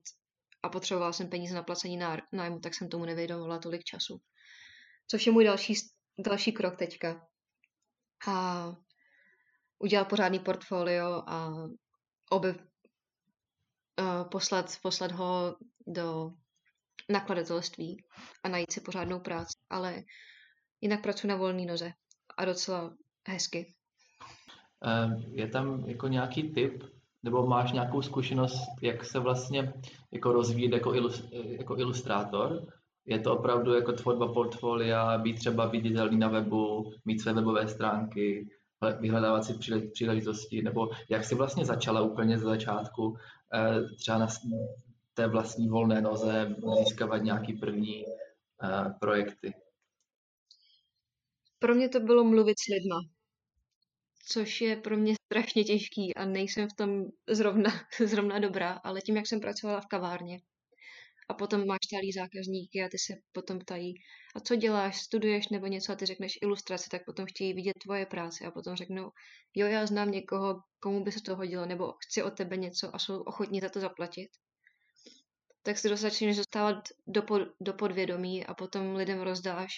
a 0.64 0.70
potřebovala 0.70 1.14
jsem 1.14 1.30
peníze 1.30 1.56
na 1.56 1.64
placení 1.64 2.00
nájmu, 2.34 2.60
tak 2.60 2.74
jsem 2.74 2.90
tomu 2.90 3.06
nevědomovala 3.06 3.60
tolik 3.60 3.84
času. 3.84 4.22
Což 5.08 5.26
je 5.26 5.32
můj 5.32 5.46
další, 5.46 5.74
další 6.26 6.52
krok 6.52 6.78
teďka. 6.78 7.28
A 8.28 8.68
udělat 9.80 10.10
pořádný 10.10 10.40
portfolio 10.40 11.24
a 11.28 11.54
oby 12.32 12.50
uh, 12.50 14.30
poslat, 14.32 14.78
poslat 14.82 15.12
ho 15.12 15.56
do 15.88 16.32
nakladatelství 17.10 18.04
a 18.44 18.50
najít 18.50 18.72
si 18.72 18.82
pořádnou 18.82 19.20
práci. 19.20 19.58
Ale 19.70 20.04
jinak 20.82 21.02
pracuji 21.02 21.28
na 21.28 21.36
volné 21.36 21.66
noze 21.66 21.92
a 22.38 22.46
docela 22.46 22.96
hezky. 23.28 23.77
Je 25.28 25.48
tam 25.48 25.84
jako 25.86 26.08
nějaký 26.08 26.44
tip, 26.44 26.84
nebo 27.24 27.48
máš 27.48 27.72
nějakou 27.72 28.02
zkušenost, 28.02 28.62
jak 28.82 29.06
se 29.06 29.20
vlastně 29.20 29.74
jako 30.12 30.34
rozvíjet 30.34 30.74
jako, 30.74 30.94
ilust, 30.94 31.26
jako 31.32 31.78
ilustrátor? 31.78 32.68
Je 33.06 33.20
to 33.20 33.38
opravdu 33.38 33.74
jako 33.74 33.92
tvorba 33.92 34.34
portfolia, 34.34 35.18
být 35.18 35.40
třeba 35.40 35.66
viditelný 35.66 36.18
na 36.18 36.28
webu, 36.28 36.92
mít 37.06 37.22
své 37.22 37.34
webové 37.34 37.68
stránky, 37.68 38.50
vyhledávat 39.00 39.44
si 39.44 39.54
příležitosti, 39.94 40.62
nebo 40.62 40.90
jak 41.10 41.26
jsi 41.26 41.36
vlastně 41.36 41.66
začala 41.66 42.02
úplně 42.02 42.38
ze 42.38 42.46
začátku 42.46 43.18
eh, 43.54 43.82
třeba 43.98 44.18
na 44.18 44.28
té 45.14 45.28
vlastní 45.28 45.70
volné 45.70 46.02
noze 46.02 46.56
získávat 46.80 47.18
nějaký 47.18 47.54
první 47.54 48.06
eh, 48.06 48.94
projekty? 49.00 49.54
Pro 51.60 51.76
mě 51.76 51.90
to 51.90 52.00
bylo 52.00 52.24
mluvit 52.24 52.60
s 52.60 52.68
lidma 52.74 53.17
což 54.30 54.62
je 54.62 54.76
pro 54.76 54.98
mě 54.98 55.16
strašně 55.16 55.64
těžký 55.64 56.16
a 56.16 56.26
nejsem 56.26 56.70
v 56.70 56.74
tom 56.74 57.04
zrovna, 57.30 57.72
zrovna 58.06 58.40
dobrá, 58.40 58.72
ale 58.84 59.02
tím, 59.02 59.16
jak 59.16 59.28
jsem 59.28 59.40
pracovala 59.40 59.82
v 59.82 59.86
kavárně 59.86 60.40
a 61.30 61.34
potom 61.34 61.68
máš 61.68 61.80
stálý 61.86 62.12
zákazníky 62.12 62.84
a 62.84 62.90
ty 62.90 62.98
se 62.98 63.14
potom 63.32 63.60
ptají, 63.60 63.94
a 64.36 64.40
co 64.40 64.56
děláš, 64.56 65.02
studuješ 65.02 65.48
nebo 65.48 65.68
něco 65.68 65.92
a 65.92 65.96
ty 65.96 66.06
řekneš 66.06 66.38
ilustraci, 66.42 66.90
tak 66.90 67.06
potom 67.06 67.26
chtějí 67.26 67.54
vidět 67.54 67.74
tvoje 67.84 68.06
práce 68.06 68.46
a 68.46 68.52
potom 68.52 68.76
řeknou, 68.76 69.12
jo, 69.56 69.68
já 69.68 69.86
znám 69.86 70.12
někoho, 70.12 70.62
komu 70.80 71.04
by 71.04 71.12
se 71.12 71.22
to 71.22 71.36
hodilo, 71.36 71.66
nebo 71.66 71.94
chci 72.00 72.24
od 72.24 72.38
tebe 72.38 72.58
něco 72.58 72.96
a 72.96 73.00
jsou 73.00 73.22
ochotní 73.22 73.60
za 73.60 73.70
to 73.70 73.80
zaplatit. 73.80 74.30
Tak 75.64 75.78
si 75.78 75.96
začneš 75.96 76.38
dostávat 76.38 76.90
do, 77.08 77.22
pod, 77.22 77.42
do 77.62 77.74
podvědomí 77.74 78.46
a 78.46 78.54
potom 78.54 78.96
lidem 78.96 79.22
rozdáš 79.22 79.72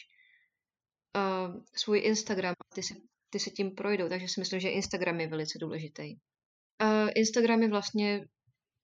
uh, 1.16 1.64
svůj 1.76 2.00
Instagram 2.00 2.54
a 2.72 2.76
ty 2.76 2.84
si 2.84 2.94
ty 3.30 3.40
se 3.40 3.50
tím 3.50 3.72
projdou, 3.72 4.10
takže 4.10 4.28
si 4.28 4.40
myslím, 4.40 4.60
že 4.60 4.70
Instagram 4.70 5.20
je 5.20 5.28
velice 5.28 5.60
důležitý. 5.60 6.16
Uh, 6.84 7.10
Instagram 7.16 7.62
je 7.62 7.70
vlastně 7.70 8.26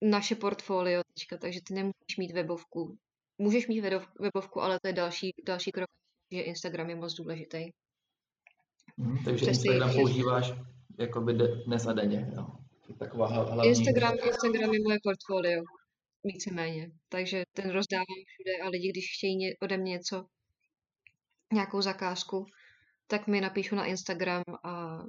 naše 0.01 0.35
portfolio 0.35 1.01
teďka, 1.13 1.37
takže 1.37 1.59
ty 1.67 1.73
nemůžeš 1.73 2.17
mít 2.17 2.31
webovku. 2.31 2.97
Můžeš 3.37 3.67
mít 3.67 3.81
webovku, 4.19 4.61
ale 4.61 4.79
to 4.79 4.87
je 4.87 4.93
další, 4.93 5.33
další 5.45 5.71
krok, 5.71 5.89
že 6.31 6.41
Instagram 6.41 6.89
je 6.89 6.95
moc 6.95 7.13
důležitý. 7.13 7.69
Hmm, 8.97 9.23
takže 9.25 9.45
Přesný, 9.45 9.65
Instagram 9.65 9.91
že... 9.91 9.99
používáš 9.99 10.53
by 11.19 11.33
dnes 11.65 11.87
a 11.87 11.93
denně, 11.93 12.31
jo? 12.35 12.47
Taková 12.99 13.27
hlavní... 13.27 13.67
Instagram, 13.67 14.13
Instagram 14.27 14.73
je 14.73 14.79
moje 14.83 14.97
portfolio, 15.03 15.63
víceméně. 16.23 16.91
Takže 17.09 17.43
ten 17.53 17.71
rozdávám 17.71 18.05
všude 18.27 18.51
a 18.63 18.69
lidi, 18.69 18.89
když 18.89 19.05
chtějí 19.17 19.57
ode 19.61 19.77
mě 19.77 19.91
něco, 19.91 20.25
nějakou 21.53 21.81
zakázku, 21.81 22.45
tak 23.07 23.27
mi 23.27 23.41
napíšu 23.41 23.75
na 23.75 23.85
Instagram 23.85 24.43
a, 24.63 24.99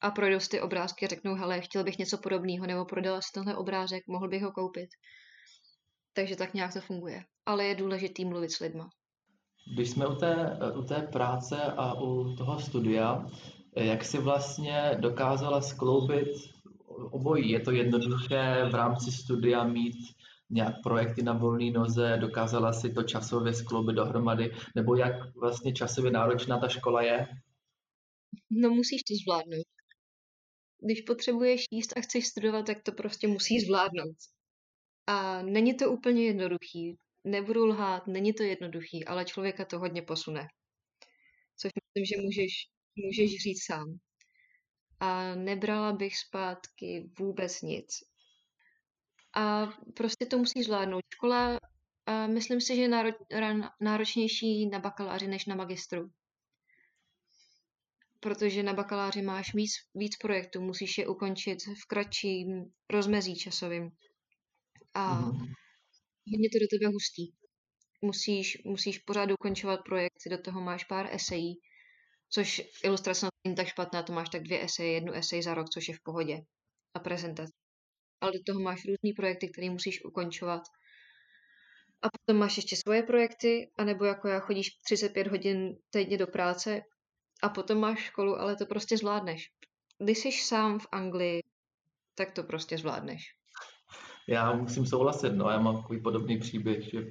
a 0.00 0.10
projdou 0.10 0.40
si 0.40 0.48
ty 0.48 0.60
obrázky 0.60 1.06
a 1.06 1.08
řeknou, 1.08 1.34
hele, 1.34 1.60
chtěl 1.60 1.84
bych 1.84 1.98
něco 1.98 2.18
podobného, 2.18 2.66
nebo 2.66 2.84
prodala 2.84 3.20
si 3.20 3.32
tenhle 3.34 3.56
obrázek, 3.56 4.02
mohl 4.08 4.28
bych 4.28 4.42
ho 4.42 4.52
koupit. 4.52 4.88
Takže 6.12 6.36
tak 6.36 6.54
nějak 6.54 6.72
to 6.72 6.80
funguje. 6.80 7.24
Ale 7.46 7.64
je 7.64 7.74
důležitý 7.74 8.24
mluvit 8.24 8.50
s 8.50 8.58
lidma. 8.58 8.88
Když 9.74 9.90
jsme 9.90 10.06
u 10.06 10.14
té, 10.14 10.58
u 10.74 10.82
té 10.82 11.08
práce 11.12 11.62
a 11.62 11.94
u 11.94 12.34
toho 12.34 12.60
studia, 12.60 13.26
jak 13.76 14.04
si 14.04 14.18
vlastně 14.18 14.96
dokázala 15.00 15.60
skloubit 15.60 16.28
obojí? 17.10 17.50
Je 17.50 17.60
to 17.60 17.70
jednoduché 17.70 18.68
v 18.70 18.74
rámci 18.74 19.12
studia 19.12 19.64
mít 19.64 19.96
nějak 20.50 20.74
projekty 20.82 21.22
na 21.22 21.32
volné 21.32 21.70
noze, 21.70 22.16
dokázala 22.20 22.72
si 22.72 22.92
to 22.92 23.02
časově 23.02 23.54
skloubit 23.54 23.96
dohromady, 23.96 24.52
nebo 24.76 24.96
jak 24.96 25.36
vlastně 25.36 25.72
časově 25.72 26.10
náročná 26.10 26.58
ta 26.58 26.68
škola 26.68 27.02
je? 27.02 27.26
No 28.50 28.70
musíš 28.70 29.02
to 29.02 29.14
zvládnout. 29.24 29.66
Když 30.84 31.00
potřebuješ 31.00 31.64
jíst 31.70 31.96
a 31.96 32.00
chceš 32.00 32.26
studovat, 32.26 32.66
tak 32.66 32.82
to 32.82 32.92
prostě 32.92 33.28
musíš 33.28 33.66
zvládnout. 33.66 34.16
A 35.06 35.42
není 35.42 35.74
to 35.74 35.92
úplně 35.92 36.26
jednoduchý. 36.26 36.96
Nebudu 37.24 37.66
lhát, 37.66 38.06
není 38.06 38.32
to 38.32 38.42
jednoduchý, 38.42 39.04
ale 39.04 39.24
člověka 39.24 39.64
to 39.64 39.78
hodně 39.78 40.02
posune. 40.02 40.48
Což 41.56 41.70
myslím, 41.74 42.04
že 42.04 42.22
můžeš, 42.22 42.52
můžeš 42.96 43.42
říct 43.42 43.64
sám. 43.66 43.98
A 45.00 45.34
nebrala 45.34 45.92
bych 45.92 46.16
zpátky 46.16 47.10
vůbec 47.18 47.62
nic 47.62 48.09
a 49.34 49.66
prostě 49.96 50.26
to 50.26 50.38
musí 50.38 50.62
zvládnout. 50.62 51.02
Škola, 51.14 51.58
a 52.06 52.26
myslím 52.26 52.60
si, 52.60 52.76
že 52.76 52.82
je 52.82 52.88
náro, 52.88 53.10
náročnější 53.80 54.66
na 54.66 54.78
bakaláři 54.78 55.28
než 55.28 55.46
na 55.46 55.54
magistru. 55.54 56.10
Protože 58.20 58.62
na 58.62 58.74
bakaláři 58.74 59.22
máš 59.22 59.54
víc, 59.54 59.70
víc 59.94 60.16
projektů, 60.16 60.60
musíš 60.60 60.98
je 60.98 61.08
ukončit 61.08 61.58
v 61.62 61.86
kratším 61.88 62.72
rozmezí 62.90 63.36
časovým. 63.36 63.90
A 64.94 65.14
mm. 65.14 65.32
hodně 66.32 66.48
to 66.52 66.58
do 66.60 66.66
tebe 66.70 66.92
hustí. 66.92 67.34
Musíš, 68.02 68.62
musíš 68.64 68.98
pořád 68.98 69.30
ukončovat 69.30 69.80
projekty, 69.84 70.30
do 70.30 70.38
toho 70.38 70.60
máš 70.60 70.84
pár 70.84 71.14
esejí, 71.14 71.54
což 72.28 72.62
ilustrace 72.84 73.26
není 73.44 73.56
tak 73.56 73.66
špatná, 73.66 74.02
to 74.02 74.12
máš 74.12 74.28
tak 74.28 74.42
dvě 74.42 74.64
eseje, 74.64 74.92
jednu 74.92 75.12
esej 75.12 75.42
za 75.42 75.54
rok, 75.54 75.68
což 75.68 75.88
je 75.88 75.94
v 75.94 76.02
pohodě. 76.02 76.40
A 76.94 76.98
prezentace 76.98 77.59
ale 78.20 78.32
do 78.32 78.38
toho 78.46 78.60
máš 78.60 78.84
různé 78.84 79.10
projekty, 79.16 79.48
které 79.48 79.70
musíš 79.70 80.04
ukončovat. 80.04 80.62
A 82.02 82.08
potom 82.08 82.40
máš 82.40 82.56
ještě 82.56 82.76
svoje 82.76 83.02
projekty, 83.02 83.70
anebo 83.78 84.04
jako 84.04 84.28
já 84.28 84.40
chodíš 84.40 84.70
35 84.84 85.26
hodin 85.26 85.76
týdně 85.90 86.18
do 86.18 86.26
práce 86.26 86.80
a 87.42 87.48
potom 87.48 87.78
máš 87.78 87.98
školu, 87.98 88.36
ale 88.36 88.56
to 88.56 88.66
prostě 88.66 88.96
zvládneš. 88.96 89.50
Když 89.98 90.18
jsi 90.18 90.32
sám 90.32 90.78
v 90.78 90.86
Anglii, 90.92 91.42
tak 92.14 92.32
to 92.32 92.42
prostě 92.42 92.78
zvládneš. 92.78 93.22
Já 94.28 94.52
musím 94.52 94.86
souhlasit, 94.86 95.30
no, 95.30 95.50
já 95.50 95.58
mám 95.58 95.76
takový 95.76 96.02
podobný 96.02 96.38
příběh, 96.38 96.90
že 96.90 97.06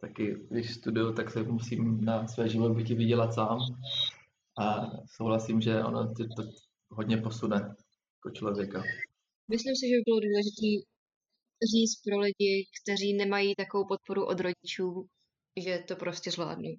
taky, 0.00 0.36
když 0.50 0.74
studuju, 0.74 1.12
tak 1.12 1.30
se 1.30 1.42
musím 1.42 2.04
na 2.04 2.26
své 2.28 2.48
živobytí 2.48 2.94
vydělat 2.94 3.34
sám 3.34 3.58
a 4.58 4.80
souhlasím, 5.16 5.60
že 5.60 5.84
ono 5.84 6.14
to, 6.14 6.24
to 6.24 6.42
hodně 6.90 7.16
posune 7.16 7.56
jako 8.14 8.30
člověka. 8.32 8.82
Myslím 9.52 9.76
si, 9.76 9.84
že 9.88 9.96
by 9.96 10.02
bylo 10.08 10.20
důležité 10.20 10.68
říct 11.72 12.00
pro 12.04 12.18
lidi, 12.18 12.66
kteří 12.82 13.14
nemají 13.14 13.54
takovou 13.54 13.84
podporu 13.88 14.26
od 14.26 14.40
rodičů, 14.40 15.06
že 15.64 15.78
to 15.88 15.96
prostě 15.96 16.30
zvládnou. 16.30 16.74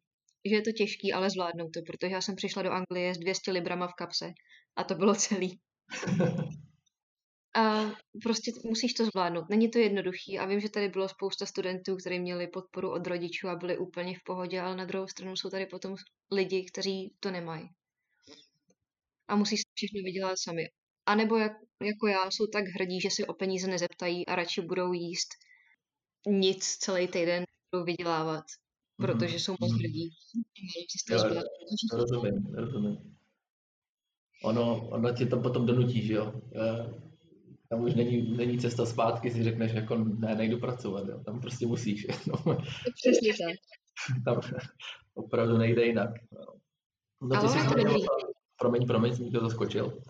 Že 0.50 0.56
je 0.56 0.62
to 0.62 0.72
těžký, 0.72 1.14
ale 1.14 1.30
zvládnou 1.30 1.70
to, 1.70 1.80
protože 1.88 2.14
já 2.14 2.22
jsem 2.22 2.36
přišla 2.36 2.62
do 2.62 2.72
Anglie 2.72 3.16
s 3.16 3.18
200 3.18 3.52
librama 3.52 3.88
v 3.88 3.94
kapse 3.94 4.34
a 4.76 4.84
to 4.84 4.96
bylo 4.96 5.16
celý. 5.16 5.60
A 7.56 7.92
prostě 8.24 8.52
musíš 8.66 8.94
to 8.94 9.06
zvládnout. 9.06 9.50
Není 9.50 9.70
to 9.70 9.80
jednoduchý 9.80 10.40
a 10.40 10.46
vím, 10.46 10.60
že 10.60 10.70
tady 10.70 10.90
bylo 10.90 11.10
spousta 11.10 11.46
studentů, 11.46 11.96
kteří 11.96 12.20
měli 12.20 12.48
podporu 12.48 12.92
od 12.92 13.08
rodičů 13.08 13.48
a 13.48 13.56
byli 13.56 13.78
úplně 13.78 14.16
v 14.16 14.24
pohodě, 14.26 14.62
ale 14.62 14.76
na 14.76 14.86
druhou 14.86 15.08
stranu 15.08 15.36
jsou 15.36 15.50
tady 15.50 15.66
potom 15.66 15.96
lidi, 16.32 16.66
kteří 16.72 17.14
to 17.20 17.32
nemají. 17.32 17.70
A 19.28 19.36
musí 19.36 19.58
si 19.58 19.64
všechno 19.76 20.02
vydělat 20.04 20.36
sami. 20.40 20.64
A 21.06 21.16
nebo 21.16 21.38
jak, 21.38 21.52
jako 21.82 22.08
já 22.08 22.32
jsou 22.32 22.48
tak 22.48 22.66
hrdí, 22.66 23.02
že 23.02 23.10
si 23.12 23.26
o 23.28 23.34
peníze 23.34 23.68
nezeptají 23.68 24.26
a 24.28 24.36
radši 24.36 24.62
budou 24.62 24.94
jíst 24.94 25.28
nic 26.28 26.66
celý 26.66 27.08
týden, 27.08 27.44
budou 27.72 27.86
vydělávat, 27.86 28.44
protože 28.98 29.40
jsou 29.40 29.56
moc 29.60 29.72
Mhm. 29.72 29.80
hrdí. 29.80 30.10
Jo, 31.12 31.44
rozumím, 31.94 32.46
rozumím. 32.56 32.98
Ono, 34.44 34.90
ono 34.90 35.14
ti 35.14 35.26
to 35.26 35.40
potom 35.40 35.66
donutí, 35.66 36.08
že 36.08 36.14
jo? 36.14 36.42
Tam 37.70 37.84
už 37.84 37.94
není, 37.96 38.38
není 38.38 38.60
cesta 38.60 38.86
zpátky, 38.86 39.32
si 39.32 39.44
řekneš, 39.44 39.72
jako 39.74 39.96
ne, 39.98 40.36
nejdu 40.36 40.60
pracovat, 40.60 41.08
jo? 41.08 41.24
tam 41.26 41.42
prostě 41.42 41.68
musíš. 41.68 42.08
No, 42.28 42.58
Přesně 42.96 43.34
tak. 43.34 43.56
tam 44.26 44.42
opravdu 45.14 45.58
nejde 45.58 45.86
jinak. 45.86 46.10
No, 47.22 47.36
Ale 47.38 47.50
jsi 47.50 47.58
je 47.58 47.64
to 47.64 47.70
zmiňoval- 47.70 47.94
dobrý. 47.94 48.34
Promiň, 48.60 48.88
promiň, 48.88 49.16
jsem 49.16 49.26
mi 49.26 49.32
to 49.32 49.40
zaskočil. 49.40 50.02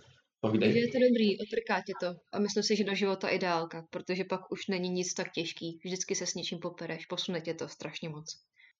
Takže 0.43 0.59
Povídej. 0.59 0.81
je 0.81 0.88
to 0.88 1.00
dobrý, 1.09 1.39
otrká 1.39 1.81
tě 1.88 1.93
to. 2.00 2.19
A 2.31 2.39
myslím 2.39 2.63
si, 2.63 2.75
že 2.75 2.83
do 2.83 2.95
života 2.95 3.29
ideálka, 3.29 3.88
protože 3.89 4.23
pak 4.23 4.51
už 4.51 4.67
není 4.67 4.89
nic 4.89 5.13
tak 5.13 5.31
těžký. 5.31 5.79
Vždycky 5.85 6.15
se 6.15 6.25
s 6.25 6.35
něčím 6.35 6.59
popereš, 6.59 7.05
posune 7.05 7.41
tě 7.41 7.53
to 7.53 7.67
strašně 7.69 8.09
moc. 8.09 8.25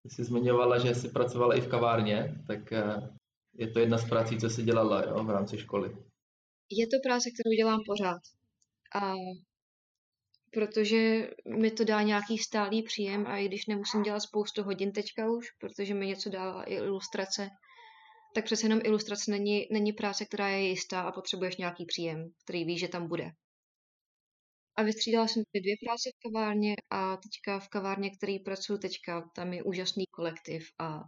Ty 0.04 0.10
jsi 0.10 0.24
zmiňovala, 0.24 0.80
že 0.80 0.96
jsi 0.96 1.10
pracovala 1.10 1.56
i 1.56 1.62
v 1.62 1.68
kavárně, 1.68 2.36
tak 2.48 2.72
eh, 2.72 2.96
je 3.54 3.68
to 3.68 3.80
jedna 3.80 3.98
z 3.98 4.10
prací, 4.10 4.38
co 4.38 4.50
jsi 4.50 4.64
dělala 4.64 5.04
jo, 5.04 5.24
v 5.24 5.30
rámci 5.30 5.58
školy. 5.58 5.98
Je 6.70 6.88
to 6.88 6.98
práce, 7.04 7.30
kterou 7.32 7.56
dělám 7.56 7.80
pořád. 7.88 8.22
A 8.96 9.14
protože 10.54 11.30
mi 11.58 11.72
to 11.72 11.84
dá 11.84 12.02
nějaký 12.02 12.38
stálý 12.38 12.84
příjem 12.84 13.28
a 13.28 13.38
i 13.38 13.48
když 13.48 13.66
nemusím 13.66 14.04
dělat 14.04 14.20
spoustu 14.20 14.64
hodin 14.64 14.92
teďka 14.92 15.32
už, 15.32 15.52
protože 15.60 15.94
mi 15.94 16.08
něco 16.08 16.30
dává 16.30 16.64
i 16.64 16.74
ilustrace, 16.76 17.50
tak 18.34 18.46
přece 18.46 18.66
jenom 18.66 18.80
ilustrace 18.84 19.32
není, 19.32 19.68
není 19.72 19.94
práce, 19.94 20.26
která 20.26 20.48
je 20.48 20.70
jistá 20.70 21.02
a 21.02 21.12
potřebuješ 21.12 21.58
nějaký 21.58 21.86
příjem, 21.86 22.30
který 22.44 22.66
víš, 22.66 22.80
že 22.80 22.88
tam 22.88 23.08
bude. 23.08 23.32
A 24.76 24.84
vystřídala 24.84 25.28
jsem 25.28 25.44
ty 25.52 25.60
dvě 25.60 25.76
práce 25.86 26.10
v 26.16 26.20
kavárně 26.20 26.76
a 26.90 27.18
teďka 27.18 27.60
v 27.60 27.70
kavárně, 27.70 28.10
který 28.18 28.40
pracuji 28.40 28.78
teďka, 28.78 29.30
tam 29.36 29.54
je 29.54 29.64
úžasný 29.64 30.06
kolektiv 30.12 30.68
a 30.80 31.00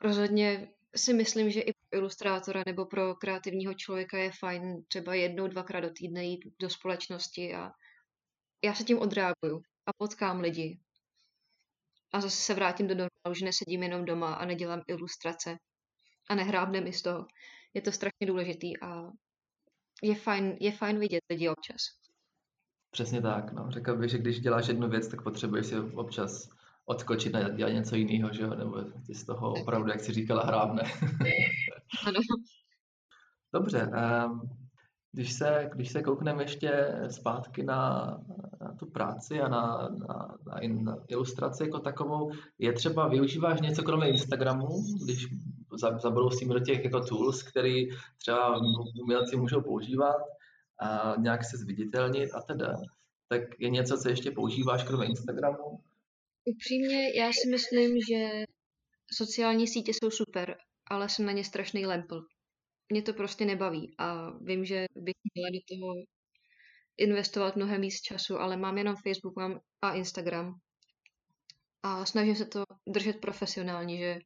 rozhodně 0.00 0.68
si 0.96 1.12
myslím, 1.12 1.50
že 1.50 1.60
i 1.60 1.72
pro 1.72 1.98
ilustrátora 1.98 2.62
nebo 2.66 2.86
pro 2.86 3.14
kreativního 3.14 3.74
člověka 3.74 4.18
je 4.18 4.30
fajn 4.40 4.84
třeba 4.88 5.14
jednou, 5.14 5.48
dvakrát 5.48 5.80
do 5.80 5.90
týdne 5.90 6.24
jít 6.24 6.40
do 6.60 6.70
společnosti 6.70 7.54
a 7.54 7.70
já 8.64 8.74
se 8.74 8.84
tím 8.84 8.98
odreaguju 8.98 9.62
a 9.86 9.90
potkám 9.98 10.40
lidi. 10.40 10.78
A 12.12 12.20
zase 12.20 12.36
se 12.36 12.54
vrátím 12.54 12.86
do 12.86 12.94
normálu, 12.94 13.34
že 13.34 13.44
nesedím 13.44 13.82
jenom 13.82 14.04
doma 14.04 14.34
a 14.34 14.44
nedělám 14.44 14.82
ilustrace 14.88 15.56
a 16.28 16.34
nehrábne 16.34 16.80
mi 16.80 16.92
z 16.92 17.02
toho. 17.02 17.26
Je 17.74 17.82
to 17.82 17.92
strašně 17.92 18.26
důležitý 18.26 18.80
a 18.80 19.10
je 20.02 20.14
fajn, 20.14 20.56
je 20.60 20.72
fajn 20.72 20.98
vidět 20.98 21.20
lidi 21.30 21.48
občas. 21.48 21.82
Přesně 22.90 23.22
tak. 23.22 23.52
No. 23.52 23.70
Řekl 23.70 23.96
bych, 23.96 24.10
že 24.10 24.18
když 24.18 24.40
děláš 24.40 24.68
jednu 24.68 24.88
věc, 24.88 25.08
tak 25.08 25.22
potřebuješ 25.22 25.66
si 25.66 25.78
občas 25.78 26.48
odskočit 26.84 27.34
a 27.34 27.48
dělat 27.48 27.70
něco 27.70 27.96
jiného, 27.96 28.32
že 28.32 28.42
jo? 28.42 28.54
Nebo 28.54 28.82
ti 29.06 29.14
z 29.14 29.24
toho 29.24 29.52
opravdu, 29.52 29.90
jak 29.90 30.00
jsi 30.00 30.12
říkala, 30.12 30.44
hrábne. 30.44 30.82
Ano. 32.06 32.20
Dobře, 33.52 33.90
ehm, 33.94 34.40
když 35.12 35.32
se, 35.32 35.70
když 35.74 35.92
se 35.92 36.02
koukneme 36.02 36.42
ještě 36.42 36.94
zpátky 37.10 37.62
na, 37.62 38.10
na 38.60 38.72
tu 38.72 38.86
práci 38.86 39.40
a 39.40 39.48
na, 39.48 39.88
na, 39.88 40.38
na 40.82 40.96
ilustraci 41.08 41.62
jako 41.62 41.78
takovou, 41.78 42.32
je 42.58 42.72
třeba, 42.72 43.08
využíváš 43.08 43.60
něco 43.60 43.82
kromě 43.82 44.08
Instagramu, 44.08 44.68
když 45.04 45.26
za- 45.78 45.98
zabrousíme 45.98 46.54
do 46.54 46.60
těch 46.60 46.84
jako 46.84 47.00
tools, 47.00 47.42
který 47.42 47.88
třeba 48.18 48.60
umělci 49.02 49.36
můžou 49.36 49.60
používat 49.60 50.16
a 50.80 51.14
nějak 51.18 51.44
se 51.44 51.56
zviditelnit 51.56 52.34
a 52.34 52.40
teda, 52.40 52.76
tak 53.28 53.42
je 53.58 53.70
něco, 53.70 53.98
co 53.98 54.08
ještě 54.08 54.30
používáš 54.30 54.84
kromě 54.84 55.06
Instagramu? 55.06 55.80
Upřímně, 56.44 57.18
já 57.18 57.30
si 57.32 57.50
myslím, 57.50 57.96
že 58.08 58.44
sociální 59.12 59.66
sítě 59.66 59.92
jsou 59.94 60.10
super, 60.10 60.56
ale 60.90 61.08
jsem 61.08 61.26
na 61.26 61.32
ně 61.32 61.44
strašný 61.44 61.86
lempl. 61.86 62.22
Mě 62.92 63.02
to 63.02 63.12
prostě 63.12 63.44
nebaví 63.44 63.94
a 63.98 64.30
vím, 64.30 64.64
že 64.64 64.86
bych 64.94 65.14
měla 65.34 65.48
do 65.50 65.76
toho 65.76 65.94
investovat 66.98 67.56
mnohem 67.56 67.80
víc 67.80 68.00
času, 68.00 68.40
ale 68.40 68.56
mám 68.56 68.78
jenom 68.78 68.96
Facebook 68.96 69.36
mám 69.36 69.60
a 69.82 69.92
Instagram. 69.92 70.54
A 71.82 72.04
snažím 72.06 72.36
se 72.36 72.44
to 72.44 72.64
držet 72.88 73.20
profesionálně, 73.20 73.98
že 73.98 74.18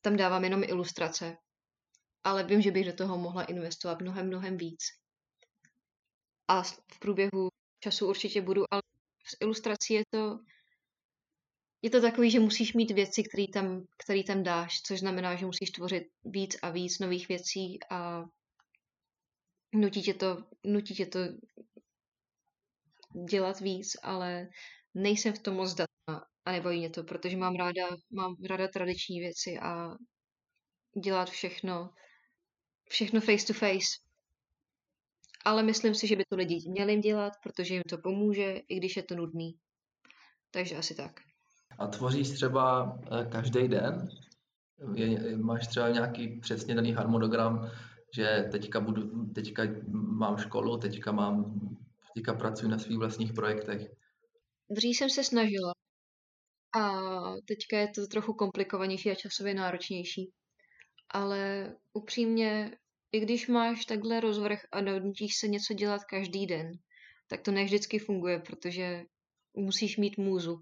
tam 0.00 0.16
dávám 0.16 0.44
jenom 0.44 0.64
ilustrace. 0.64 1.36
Ale 2.24 2.44
vím, 2.44 2.62
že 2.62 2.70
bych 2.70 2.86
do 2.86 2.92
toho 2.92 3.18
mohla 3.18 3.44
investovat 3.44 4.00
mnohem, 4.00 4.26
mnohem 4.26 4.56
víc. 4.56 4.80
A 6.48 6.62
v 6.62 6.98
průběhu 7.00 7.48
času 7.80 8.08
určitě 8.08 8.42
budu, 8.42 8.64
ale 8.70 8.82
s 9.26 9.36
ilustrací 9.40 9.94
je 9.94 10.02
to 10.10 10.38
je 11.82 11.90
to 11.90 12.00
takový, 12.00 12.30
že 12.30 12.40
musíš 12.40 12.74
mít 12.74 12.90
věci, 12.90 13.22
které 13.22 13.44
tam, 13.52 13.84
který 14.04 14.24
tam 14.24 14.42
dáš, 14.42 14.82
což 14.82 15.00
znamená, 15.00 15.36
že 15.36 15.46
musíš 15.46 15.70
tvořit 15.70 16.04
víc 16.24 16.56
a 16.62 16.70
víc 16.70 16.98
nových 16.98 17.28
věcí 17.28 17.78
a 17.90 18.24
nutí 19.74 20.02
tě 20.02 20.14
to, 20.14 20.44
nutí 20.64 20.94
tě 20.94 21.06
to 21.06 21.18
dělat 23.30 23.60
víc, 23.60 23.96
ale 24.02 24.48
nejsem 24.94 25.32
v 25.32 25.38
tom 25.38 25.54
moc 25.54 25.70
zdatná 25.70 25.99
a 26.44 26.52
nebaví 26.52 26.78
mě 26.78 26.90
to, 26.90 27.04
protože 27.04 27.36
mám 27.36 27.54
ráda, 27.54 27.82
mám 28.12 28.36
ráda 28.48 28.68
tradiční 28.68 29.20
věci 29.20 29.58
a 29.62 29.94
dělat 31.04 31.30
všechno, 31.30 31.90
všechno 32.88 33.20
face 33.20 33.46
to 33.46 33.52
face. 33.52 33.88
Ale 35.44 35.62
myslím 35.62 35.94
si, 35.94 36.06
že 36.06 36.16
by 36.16 36.24
to 36.24 36.36
lidi 36.36 36.70
měli 36.70 36.96
dělat, 36.96 37.32
protože 37.42 37.74
jim 37.74 37.82
to 37.88 37.98
pomůže, 37.98 38.60
i 38.68 38.76
když 38.76 38.96
je 38.96 39.02
to 39.02 39.14
nudný. 39.14 39.54
Takže 40.50 40.76
asi 40.76 40.94
tak. 40.94 41.20
A 41.78 41.86
tvoříš 41.86 42.30
třeba 42.30 42.96
eh, 43.20 43.24
každý 43.24 43.68
den? 43.68 44.08
Je, 44.94 45.36
máš 45.36 45.66
třeba 45.66 45.88
nějaký 45.88 46.40
přesně 46.40 46.74
daný 46.74 46.92
harmonogram, 46.92 47.70
že 48.16 48.48
teďka, 48.52 48.80
budu, 48.80 49.26
teďka 49.34 49.62
mám 49.92 50.36
školu, 50.36 50.78
teďka, 50.78 51.12
mám, 51.12 51.60
teďka 52.14 52.34
pracuji 52.34 52.68
na 52.68 52.78
svých 52.78 52.98
vlastních 52.98 53.32
projektech. 53.32 53.90
Dřív 54.70 54.96
jsem 54.96 55.10
se 55.10 55.24
snažila 55.24 55.72
a 56.74 57.00
teďka 57.48 57.78
je 57.78 57.88
to 57.88 58.06
trochu 58.06 58.34
komplikovanější 58.34 59.10
a 59.10 59.14
časově 59.14 59.54
náročnější. 59.54 60.30
Ale 61.10 61.72
upřímně, 61.92 62.78
i 63.12 63.20
když 63.20 63.48
máš 63.48 63.84
takhle 63.84 64.20
rozvrh 64.20 64.60
a 64.72 64.80
donutíš 64.80 65.36
se 65.36 65.48
něco 65.48 65.74
dělat 65.74 66.04
každý 66.04 66.46
den, 66.46 66.72
tak 67.28 67.42
to 67.42 67.50
ne 67.50 67.64
vždycky 67.64 67.98
funguje, 67.98 68.38
protože 68.38 69.02
musíš 69.56 69.96
mít 69.96 70.18
můzu. 70.18 70.60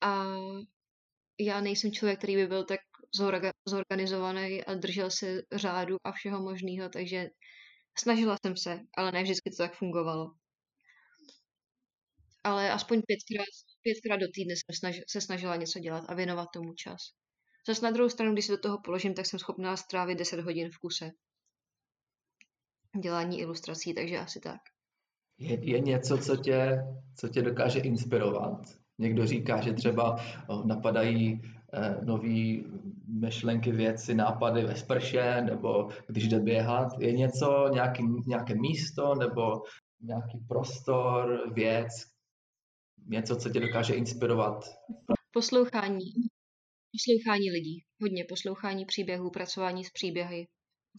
A 0.00 0.24
já 1.40 1.60
nejsem 1.60 1.92
člověk, 1.92 2.18
který 2.18 2.36
by 2.36 2.46
byl 2.46 2.64
tak 2.64 2.80
zorga- 3.20 3.52
zorganizovaný 3.68 4.64
a 4.64 4.74
držel 4.74 5.10
se 5.10 5.42
řádu 5.52 5.96
a 6.04 6.12
všeho 6.12 6.42
možného, 6.42 6.88
takže 6.88 7.30
snažila 7.98 8.36
jsem 8.44 8.56
se, 8.56 8.80
ale 8.96 9.12
ne 9.12 9.22
vždycky 9.22 9.50
to 9.50 9.56
tak 9.56 9.74
fungovalo. 9.74 10.34
Ale 12.44 12.70
aspoň 12.70 13.02
pětkrát, 13.06 13.54
pětkrát 13.82 14.20
do 14.20 14.26
týdne 14.34 14.54
jsem 14.54 14.74
snaž, 14.78 15.00
se 15.08 15.20
snažila 15.20 15.56
něco 15.56 15.78
dělat 15.78 16.04
a 16.08 16.14
věnovat 16.14 16.48
tomu 16.54 16.74
čas. 16.74 17.00
Zase 17.68 17.84
na 17.84 17.90
druhou 17.90 18.08
stranu, 18.08 18.32
když 18.32 18.46
se 18.46 18.52
do 18.52 18.58
toho 18.58 18.78
položím, 18.84 19.14
tak 19.14 19.26
jsem 19.26 19.38
schopná 19.38 19.76
strávit 19.76 20.18
10 20.18 20.40
hodin 20.40 20.70
v 20.70 20.78
kuse 20.78 21.10
dělání 22.98 23.40
ilustrací, 23.40 23.94
takže 23.94 24.18
asi 24.18 24.40
tak. 24.40 24.60
Je, 25.38 25.70
je 25.70 25.80
něco, 25.80 26.18
co 26.18 26.36
tě, 26.36 26.84
co 27.16 27.28
tě 27.28 27.42
dokáže 27.42 27.80
inspirovat? 27.80 28.60
Někdo 28.98 29.26
říká, 29.26 29.60
že 29.60 29.72
třeba 29.72 30.16
napadají 30.64 31.42
eh, 31.74 31.96
nové 32.04 32.56
myšlenky, 33.20 33.72
věci, 33.72 34.14
nápady 34.14 34.64
ve 34.64 34.76
sprše, 34.76 35.42
nebo 35.42 35.88
když 36.06 36.28
jde 36.28 36.40
běhat. 36.40 36.88
Je 36.98 37.12
něco, 37.12 37.68
nějaký, 37.72 38.02
nějaké 38.26 38.54
místo, 38.54 39.14
nebo 39.14 39.62
nějaký 40.00 40.38
prostor, 40.48 41.52
věc, 41.52 41.88
něco, 43.10 43.36
co 43.36 43.50
tě 43.50 43.60
dokáže 43.60 43.94
inspirovat? 43.94 44.64
Poslouchání. 45.32 46.04
Poslouchání 46.92 47.50
lidí. 47.50 47.84
Hodně 48.02 48.24
poslouchání 48.28 48.84
příběhů, 48.84 49.30
pracování 49.30 49.84
s 49.84 49.90
příběhy. 49.90 50.46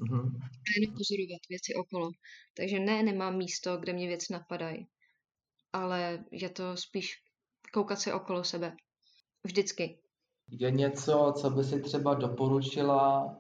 Mhm. 0.02 0.20
A 0.40 0.70
jenom 0.80 0.96
pozorovat 0.98 1.42
věci 1.50 1.74
okolo. 1.76 2.10
Takže 2.58 2.80
ne, 2.80 3.04
nemám 3.04 3.38
místo, 3.38 3.78
kde 3.78 3.94
mě 3.94 4.08
věci 4.08 4.34
napadají. 4.34 4.88
Ale 5.74 6.24
je 6.32 6.50
to 6.50 6.78
spíš 6.78 7.14
koukat 7.74 8.00
se 8.00 8.14
okolo 8.14 8.44
sebe. 8.44 8.76
Vždycky. 9.44 10.00
Je 10.50 10.72
něco, 10.72 11.34
co 11.42 11.50
by 11.50 11.64
si 11.64 11.82
třeba 11.82 12.14
doporučila 12.14 13.36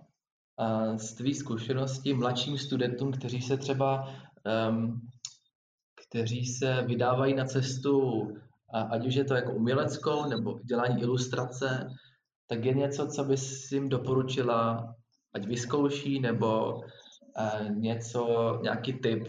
eh, 0.59 0.99
z 0.99 1.13
tvý 1.13 1.33
zkušenosti 1.33 2.13
mladším 2.13 2.57
studentům, 2.57 3.11
kteří 3.11 3.41
se 3.41 3.57
třeba 3.57 4.15
um, 4.69 5.01
kteří 6.11 6.45
se 6.45 6.81
vydávají 6.81 7.33
na 7.33 7.45
cestu, 7.45 8.27
ať 8.73 9.07
už 9.07 9.15
je 9.15 9.23
to 9.23 9.33
jako 9.33 9.53
uměleckou 9.53 10.29
nebo 10.29 10.59
dělání 10.59 11.01
ilustrace, 11.01 11.87
tak 12.47 12.65
je 12.65 12.73
něco, 12.73 13.07
co 13.07 13.23
bys 13.23 13.71
jim 13.71 13.89
doporučila, 13.89 14.95
ať 15.33 15.45
vyzkouší, 15.45 16.19
nebo 16.19 16.75
uh, 16.75 17.69
něco, 17.69 18.59
nějaký 18.63 18.93
tip 18.93 19.27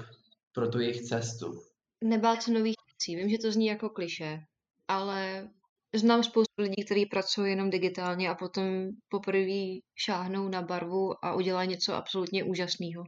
pro 0.53 0.69
tu 0.69 0.81
jejich 0.81 1.03
cestu? 1.03 1.63
Nebát 2.05 2.43
se 2.43 2.51
nových 2.51 2.77
věcí. 2.87 3.17
Vím, 3.17 3.29
že 3.29 3.39
to 3.39 3.53
zní 3.53 3.67
jako 3.67 3.91
kliše, 3.91 4.41
ale 4.89 5.49
znám 5.95 6.23
spoustu 6.23 6.63
lidí, 6.63 6.85
kteří 6.85 7.07
pracují 7.07 7.51
jenom 7.51 7.71
digitálně 7.71 8.31
a 8.31 8.35
potom 8.35 8.89
poprvé 9.09 9.79
šáhnou 9.97 10.49
na 10.49 10.63
barvu 10.63 11.25
a 11.25 11.35
udělají 11.35 11.69
něco 11.69 11.95
absolutně 11.95 12.45
úžasného. 12.45 13.05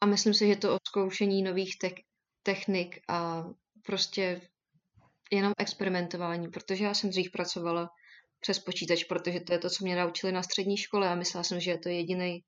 A 0.00 0.06
myslím 0.06 0.34
si, 0.34 0.46
že 0.46 0.56
to 0.56 0.74
o 0.74 0.78
zkoušení 0.88 1.42
nových 1.42 1.78
te- 1.78 2.02
technik 2.42 3.00
a 3.08 3.44
prostě 3.86 4.40
jenom 5.36 5.52
experimentování, 5.58 6.48
protože 6.48 6.84
já 6.84 6.94
jsem 6.94 7.10
dřív 7.10 7.30
pracovala 7.30 7.88
přes 8.40 8.58
počítač, 8.58 9.04
protože 9.04 9.40
to 9.40 9.52
je 9.52 9.58
to, 9.58 9.70
co 9.70 9.84
mě 9.84 9.96
naučili 9.96 10.32
na 10.32 10.42
střední 10.42 10.76
škole 10.76 11.08
a 11.08 11.14
myslela 11.14 11.44
jsem, 11.44 11.60
že 11.60 11.70
je 11.70 11.78
to 11.78 11.88
jediný 11.88 12.40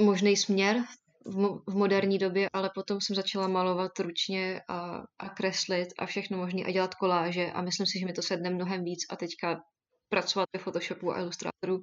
možný 0.00 0.36
směr 0.36 0.84
v, 1.26 1.36
mo- 1.36 1.62
v 1.66 1.74
moderní 1.74 2.18
době, 2.18 2.48
ale 2.52 2.70
potom 2.74 3.00
jsem 3.00 3.16
začala 3.16 3.48
malovat 3.48 3.98
ručně 3.98 4.60
a, 4.68 5.02
a 5.18 5.28
kreslit 5.28 5.88
a 5.98 6.06
všechno 6.06 6.38
možné 6.38 6.62
a 6.62 6.70
dělat 6.70 6.94
koláže 6.94 7.52
a 7.52 7.62
myslím 7.62 7.86
si, 7.86 7.98
že 7.98 8.06
mi 8.06 8.12
to 8.12 8.22
sedne 8.22 8.50
mnohem 8.50 8.84
víc 8.84 9.00
a 9.10 9.16
teďka 9.16 9.60
pracovat 10.08 10.48
ve 10.52 10.62
Photoshopu 10.62 11.12
a 11.12 11.18
Illustratoru 11.20 11.82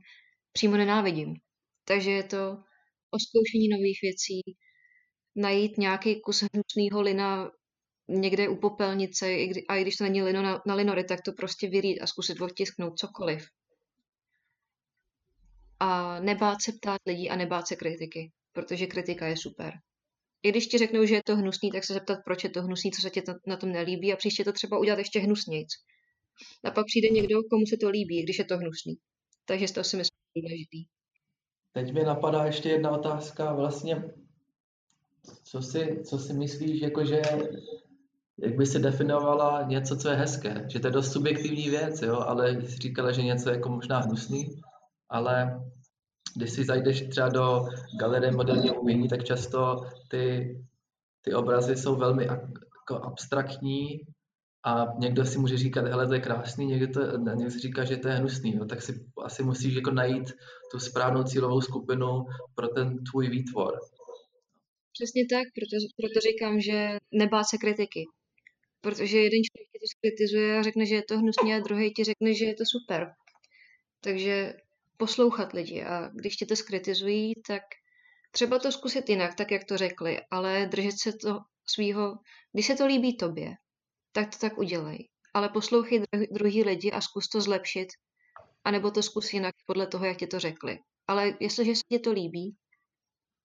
přímo 0.52 0.78
nenávidím. 0.78 1.34
Takže 1.86 2.12
je 2.12 2.24
to 2.24 2.52
o 3.12 3.18
zkoušení 3.20 3.68
nových 3.70 4.00
věcí, 4.02 4.42
najít 5.36 5.78
nějaký 5.78 6.22
kus 6.22 6.44
hnusného 6.54 7.02
lina 7.02 7.52
někde 8.08 8.50
u 8.50 8.56
popelnice 8.56 9.26
a 9.70 9.76
i 9.76 9.82
když 9.82 9.96
to 9.96 10.04
není 10.04 10.24
lino 10.24 10.42
na, 10.42 10.62
na 10.66 10.76
linory, 10.76 11.04
tak 11.04 11.22
to 11.22 11.32
prostě 11.34 11.70
vyrít 11.70 12.02
a 12.02 12.08
zkusit 12.08 12.42
odtisknout 12.42 13.00
cokoliv. 13.00 13.48
A 15.80 16.20
nebát 16.20 16.62
se 16.62 16.72
ptát 16.72 17.02
lidí 17.06 17.30
a 17.30 17.36
nebát 17.36 17.68
se 17.68 17.76
kritiky 17.76 18.32
protože 18.58 18.88
kritika 18.88 19.28
je 19.28 19.38
super. 19.38 19.74
I 20.44 20.50
když 20.50 20.68
ti 20.68 20.78
řeknou, 20.78 21.06
že 21.06 21.16
je 21.16 21.24
to 21.26 21.36
hnusný, 21.36 21.72
tak 21.72 21.84
se 21.84 21.94
zeptat, 21.94 22.20
proč 22.26 22.44
je 22.44 22.50
to 22.50 22.62
hnusný, 22.62 22.92
co 22.92 23.02
se 23.02 23.10
ti 23.10 23.22
na 23.48 23.58
tom 23.58 23.72
nelíbí 23.72 24.14
a 24.14 24.16
příště 24.16 24.44
to 24.44 24.54
třeba 24.54 24.80
udělat 24.80 25.00
ještě 25.00 25.20
hnusnějc. 25.20 25.68
A 26.64 26.72
pak 26.72 26.86
přijde 26.86 27.10
někdo, 27.10 27.44
komu 27.52 27.66
se 27.66 27.78
to 27.78 27.90
líbí, 27.90 28.24
když 28.24 28.40
je 28.40 28.46
to 28.46 28.58
hnusný. 28.58 28.96
Takže 29.46 29.74
to 29.74 29.84
si 29.84 29.98
myslím 29.98 30.18
důležitý. 30.36 30.86
Teď 31.72 31.94
mi 31.94 32.04
napadá 32.04 32.46
ještě 32.46 32.70
jedna 32.70 32.92
otázka, 32.92 33.54
vlastně, 33.54 34.04
co 35.44 35.62
si, 35.62 36.02
co 36.10 36.18
si 36.18 36.34
myslíš, 36.34 36.82
jakože, 36.82 37.22
jak 38.40 38.56
by 38.56 38.66
si 38.66 38.80
definovala 38.80 39.64
něco, 39.68 39.98
co 39.98 40.10
je 40.10 40.16
hezké, 40.16 40.66
že 40.68 40.80
to 40.80 40.88
je 40.88 40.92
dost 40.92 41.12
subjektivní 41.12 41.70
věc, 41.70 42.02
jo, 42.02 42.16
ale 42.16 42.52
jsi 42.52 42.78
říkala, 42.78 43.12
že 43.12 43.24
něco 43.24 43.50
je 43.50 43.56
jako 43.56 43.70
možná 43.70 44.00
hnusný, 44.00 44.62
ale 45.10 45.62
když 46.36 46.50
si 46.50 46.66
zajdeš 46.66 47.08
třeba 47.10 47.30
do 47.30 47.66
galerie 48.00 48.32
moderního 48.32 48.82
umění, 48.82 49.08
tak 49.08 49.24
často 49.24 49.82
ty, 50.10 50.56
ty 51.22 51.34
obrazy 51.34 51.76
jsou 51.76 51.96
velmi 51.96 52.26
jako 52.26 52.96
abstraktní 52.96 54.00
a 54.66 54.86
někdo 55.00 55.26
si 55.26 55.40
může 55.40 55.58
říkat, 55.58 55.86
hele, 55.86 56.08
to 56.08 56.14
je 56.14 56.20
krásný, 56.20 56.66
někdo, 56.66 56.88
to, 56.94 57.18
někdo 57.18 57.52
si 57.52 57.60
říká, 57.60 57.84
že 57.84 57.98
to 57.98 58.08
je 58.08 58.16
hnusný, 58.16 58.56
no, 58.56 58.66
tak 58.66 58.82
si 58.82 59.06
asi 59.24 59.44
musíš 59.44 59.76
jako 59.76 59.92
najít 59.92 60.34
tu 60.72 60.80
správnou 60.80 61.24
cílovou 61.24 61.62
skupinu 61.62 62.26
pro 62.56 62.68
ten 62.68 63.04
tvůj 63.04 63.30
výtvor. 63.30 63.80
Přesně 64.94 65.26
tak, 65.32 65.46
proto, 65.56 65.76
proto 66.02 66.20
říkám, 66.20 66.60
že 66.60 66.98
nebát 67.12 67.44
se 67.44 67.58
kritiky. 67.58 68.06
Protože 68.82 69.18
jeden 69.18 69.42
člověk 69.44 69.68
ti 69.72 69.80
to 69.80 69.88
skritizuje 69.98 70.60
a 70.60 70.64
řekne, 70.64 70.86
že 70.86 70.96
je 70.96 71.04
to 71.04 71.18
hnusný 71.20 71.54
a 71.54 71.60
druhý 71.60 71.94
ti 71.94 72.04
řekne, 72.04 72.34
že 72.34 72.46
je 72.46 72.56
to 72.56 72.64
super. 72.66 73.14
Takže 74.02 74.54
poslouchat 74.98 75.54
lidi 75.54 75.84
a 75.84 76.10
když 76.14 76.36
tě 76.36 76.46
to 76.46 76.56
skritizují, 76.56 77.34
tak 77.48 77.64
třeba 78.32 78.60
to 78.60 78.72
zkusit 78.72 79.10
jinak, 79.10 79.36
tak 79.36 79.52
jak 79.52 79.64
to 79.64 79.78
řekli, 79.78 80.22
ale 80.32 80.66
držet 80.66 81.00
se 81.00 81.14
to 81.14 81.40
svýho, 81.66 82.20
když 82.54 82.66
se 82.66 82.76
to 82.76 82.86
líbí 82.86 83.18
tobě, 83.18 83.56
tak 84.12 84.30
to 84.30 84.38
tak 84.38 84.58
udělej. 84.58 85.10
Ale 85.34 85.50
poslouchej 85.50 86.04
druhý 86.32 86.64
lidi 86.64 86.92
a 86.92 87.02
zkus 87.02 87.28
to 87.28 87.42
zlepšit, 87.42 87.88
anebo 88.64 88.92
to 88.92 89.04
zkus 89.04 89.34
jinak 89.34 89.56
podle 89.66 89.88
toho, 89.88 90.06
jak 90.06 90.18
ti 90.18 90.28
to 90.28 90.40
řekli. 90.40 90.80
Ale 91.08 91.38
jestliže 91.40 91.76
se 91.76 91.82
ti 91.90 92.00
to 92.00 92.12
líbí, 92.12 92.56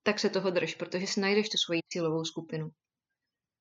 tak 0.03 0.19
se 0.19 0.31
toho 0.31 0.51
drž, 0.51 0.75
protože 0.75 1.07
si 1.07 1.21
najdeš 1.21 1.49
tu 1.49 1.59
svoji 1.59 1.81
cílovou 1.93 2.25
skupinu. 2.25 2.71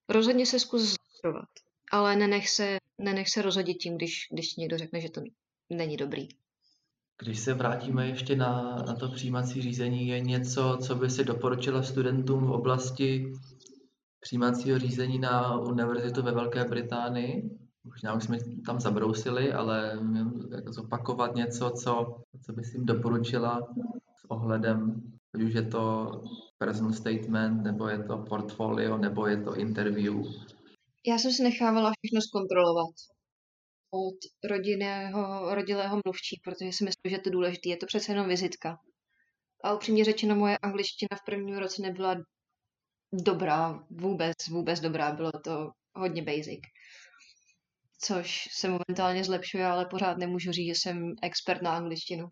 Rozhodně 0.09 0.45
se 0.45 0.59
zkus 0.59 0.95
zlepšovat, 1.21 1.49
ale 1.91 2.15
nenech 2.15 2.49
se, 2.49 2.77
nenech 2.97 3.29
se 3.29 3.41
rozhodit 3.41 3.77
tím, 3.77 3.95
když, 3.95 4.27
když 4.31 4.55
někdo 4.55 4.77
řekne, 4.77 5.01
že 5.01 5.09
to 5.09 5.21
není 5.69 5.97
dobrý. 5.97 6.27
Když 7.23 7.39
se 7.39 7.53
vrátíme 7.53 8.07
ještě 8.07 8.35
na, 8.35 8.75
na 8.87 8.95
to 8.95 9.09
přijímací 9.09 9.61
řízení, 9.61 10.07
je 10.07 10.19
něco, 10.19 10.77
co 10.81 10.95
by 10.95 11.09
si 11.09 11.23
doporučila 11.23 11.83
studentům 11.83 12.45
v 12.45 12.51
oblasti 12.51 13.33
přijímacího 14.19 14.79
řízení 14.79 15.19
na 15.19 15.57
univerzitu 15.59 16.21
ve 16.21 16.31
Velké 16.31 16.65
Británii? 16.65 17.57
Možná 17.83 18.13
už 18.13 18.23
jsme 18.23 18.37
tam 18.65 18.79
zabrousili, 18.79 19.53
ale 19.53 19.99
zopakovat 20.65 21.35
něco, 21.35 21.69
co, 21.69 22.15
co 22.45 22.53
bys 22.53 22.73
jim 22.73 22.85
doporučila 22.85 23.67
s 24.17 24.25
ohledem, 24.31 25.01
ať 25.35 25.41
už 25.41 25.53
je 25.53 25.61
to 25.61 26.11
personal 26.57 26.93
statement, 26.93 27.63
nebo 27.63 27.87
je 27.87 28.03
to 28.03 28.17
portfolio, 28.17 28.97
nebo 28.97 29.27
je 29.27 29.37
to 29.37 29.55
interview. 29.55 30.25
Já 31.07 31.17
jsem 31.17 31.31
si 31.31 31.43
nechávala 31.43 31.91
všechno 31.99 32.21
zkontrolovat 32.21 32.95
od 33.91 34.15
rodinného, 34.43 35.55
rodilého 35.55 35.99
mluvčí, 36.05 36.41
protože 36.43 36.71
si 36.71 36.83
myslím, 36.83 37.09
že 37.09 37.17
to 37.17 37.29
je 37.29 37.33
důležité. 37.33 37.69
Je 37.69 37.77
to 37.77 37.85
přece 37.85 38.11
jenom 38.11 38.27
vizitka. 38.27 38.77
A 39.63 39.73
upřímně 39.73 40.05
řečeno, 40.05 40.35
moje 40.35 40.57
angličtina 40.57 41.17
v 41.17 41.25
prvním 41.25 41.57
roce 41.57 41.81
nebyla 41.81 42.15
dobrá, 43.13 43.83
vůbec, 43.89 44.47
vůbec 44.49 44.79
dobrá. 44.79 45.11
Bylo 45.11 45.31
to 45.31 45.71
hodně 45.95 46.23
basic. 46.23 46.59
Což 47.99 48.47
se 48.51 48.69
momentálně 48.69 49.23
zlepšuje, 49.23 49.65
ale 49.65 49.85
pořád 49.85 50.17
nemůžu 50.17 50.51
říct, 50.51 50.67
že 50.67 50.81
jsem 50.81 51.13
expert 51.21 51.61
na 51.61 51.75
angličtinu. 51.75 52.27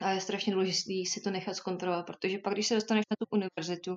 A 0.00 0.10
je 0.10 0.20
strašně 0.20 0.52
důležité 0.52 1.10
si 1.10 1.20
to 1.24 1.30
nechat 1.30 1.54
zkontrolovat, 1.54 2.06
protože 2.06 2.38
pak, 2.38 2.52
když 2.52 2.66
se 2.66 2.74
dostaneš 2.74 3.04
na 3.10 3.16
tu 3.18 3.26
univerzitu 3.30 3.96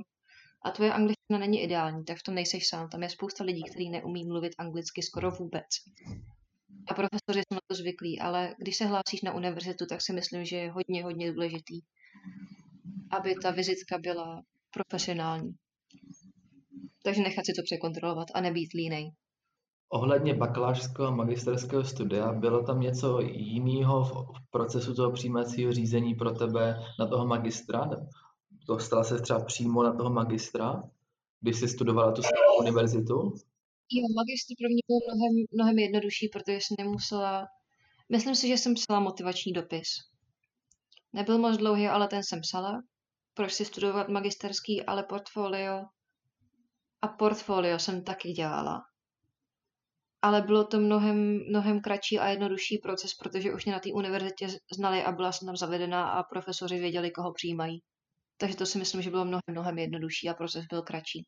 a 0.65 0.71
tvoje 0.71 0.93
angličtina 0.93 1.39
není 1.39 1.61
ideální, 1.61 2.05
tak 2.05 2.17
v 2.17 2.23
tom 2.23 2.35
nejseš 2.35 2.67
sám. 2.67 2.89
Tam 2.89 3.03
je 3.03 3.09
spousta 3.09 3.43
lidí, 3.43 3.63
kteří 3.63 3.89
neumí 3.89 4.25
mluvit 4.25 4.53
anglicky 4.57 5.03
skoro 5.03 5.31
vůbec 5.31 5.65
a 6.89 6.93
profesoři 6.93 7.39
jsou 7.39 7.55
na 7.55 7.59
to 7.67 7.75
zvyklí, 7.75 8.19
ale 8.19 8.55
když 8.57 8.77
se 8.77 8.85
hlásíš 8.85 9.21
na 9.21 9.33
univerzitu, 9.33 9.85
tak 9.89 10.01
si 10.01 10.13
myslím, 10.13 10.45
že 10.45 10.57
je 10.57 10.71
hodně, 10.71 11.03
hodně 11.03 11.33
důležitý, 11.33 11.81
aby 13.11 13.35
ta 13.35 13.51
vizitka 13.51 13.97
byla 13.97 14.41
profesionální. 14.71 15.51
Takže 17.03 17.21
nechat 17.21 17.45
si 17.45 17.53
to 17.53 17.61
překontrolovat 17.63 18.27
a 18.33 18.41
nebýt 18.41 18.73
línej. 18.73 19.11
Ohledně 19.89 20.33
bakalářského 20.33 21.07
a 21.07 21.15
magisterského 21.15 21.83
studia, 21.83 22.33
bylo 22.33 22.63
tam 22.63 22.79
něco 22.79 23.21
jiného 23.21 24.03
v 24.03 24.51
procesu 24.51 24.93
toho 24.95 25.11
přijímacího 25.11 25.73
řízení 25.73 26.15
pro 26.15 26.31
tebe 26.31 26.79
na 26.99 27.07
toho 27.07 27.27
magistra? 27.27 27.89
Dostala 28.67 29.03
se 29.03 29.21
třeba 29.21 29.45
přímo 29.45 29.83
na 29.83 29.93
toho 29.93 30.09
magistra, 30.09 30.83
když 31.41 31.59
jsi 31.59 31.67
studovala 31.67 32.11
tu 32.11 32.21
univerzitu? 32.59 33.33
Jo, 33.91 34.03
magistr 34.15 34.53
pro 34.59 34.67
mě 34.69 34.81
byl 34.87 34.97
mnohem, 35.05 35.45
mnohem 35.51 35.79
jednodušší, 35.79 36.29
protože 36.29 36.55
jsem 36.55 36.75
nemusela... 36.79 37.47
Myslím 38.09 38.35
si, 38.35 38.47
že 38.47 38.57
jsem 38.57 38.73
psala 38.73 38.99
motivační 38.99 39.53
dopis. 39.53 39.87
Nebyl 41.13 41.37
moc 41.37 41.57
dlouhý, 41.57 41.87
ale 41.87 42.07
ten 42.07 42.23
jsem 42.23 42.41
psala. 42.41 42.81
Proč 43.33 43.53
si 43.53 43.65
studovat 43.65 44.09
magisterský, 44.09 44.85
ale 44.85 45.03
portfolio. 45.03 45.81
A 47.01 47.07
portfolio 47.07 47.79
jsem 47.79 48.03
taky 48.03 48.31
dělala. 48.31 48.81
Ale 50.21 50.41
bylo 50.41 50.63
to 50.63 50.79
mnohem, 50.79 51.39
mnohem 51.49 51.81
kratší 51.81 52.19
a 52.19 52.27
jednodušší 52.27 52.77
proces, 52.77 53.13
protože 53.13 53.53
už 53.53 53.65
mě 53.65 53.73
na 53.73 53.79
té 53.79 53.89
univerzitě 53.93 54.47
znali 54.75 55.03
a 55.03 55.11
byla 55.11 55.31
jsem 55.31 55.45
tam 55.45 55.55
zavedená 55.55 56.09
a 56.09 56.23
profesoři 56.23 56.79
věděli, 56.79 57.11
koho 57.11 57.33
přijímají. 57.33 57.81
Takže 58.37 58.57
to 58.57 58.65
si 58.65 58.77
myslím, 58.77 59.01
že 59.01 59.09
bylo 59.09 59.25
mnohem, 59.25 59.41
mnohem 59.51 59.77
jednodušší 59.77 60.29
a 60.29 60.33
proces 60.33 60.65
byl 60.69 60.81
kratší. 60.81 61.25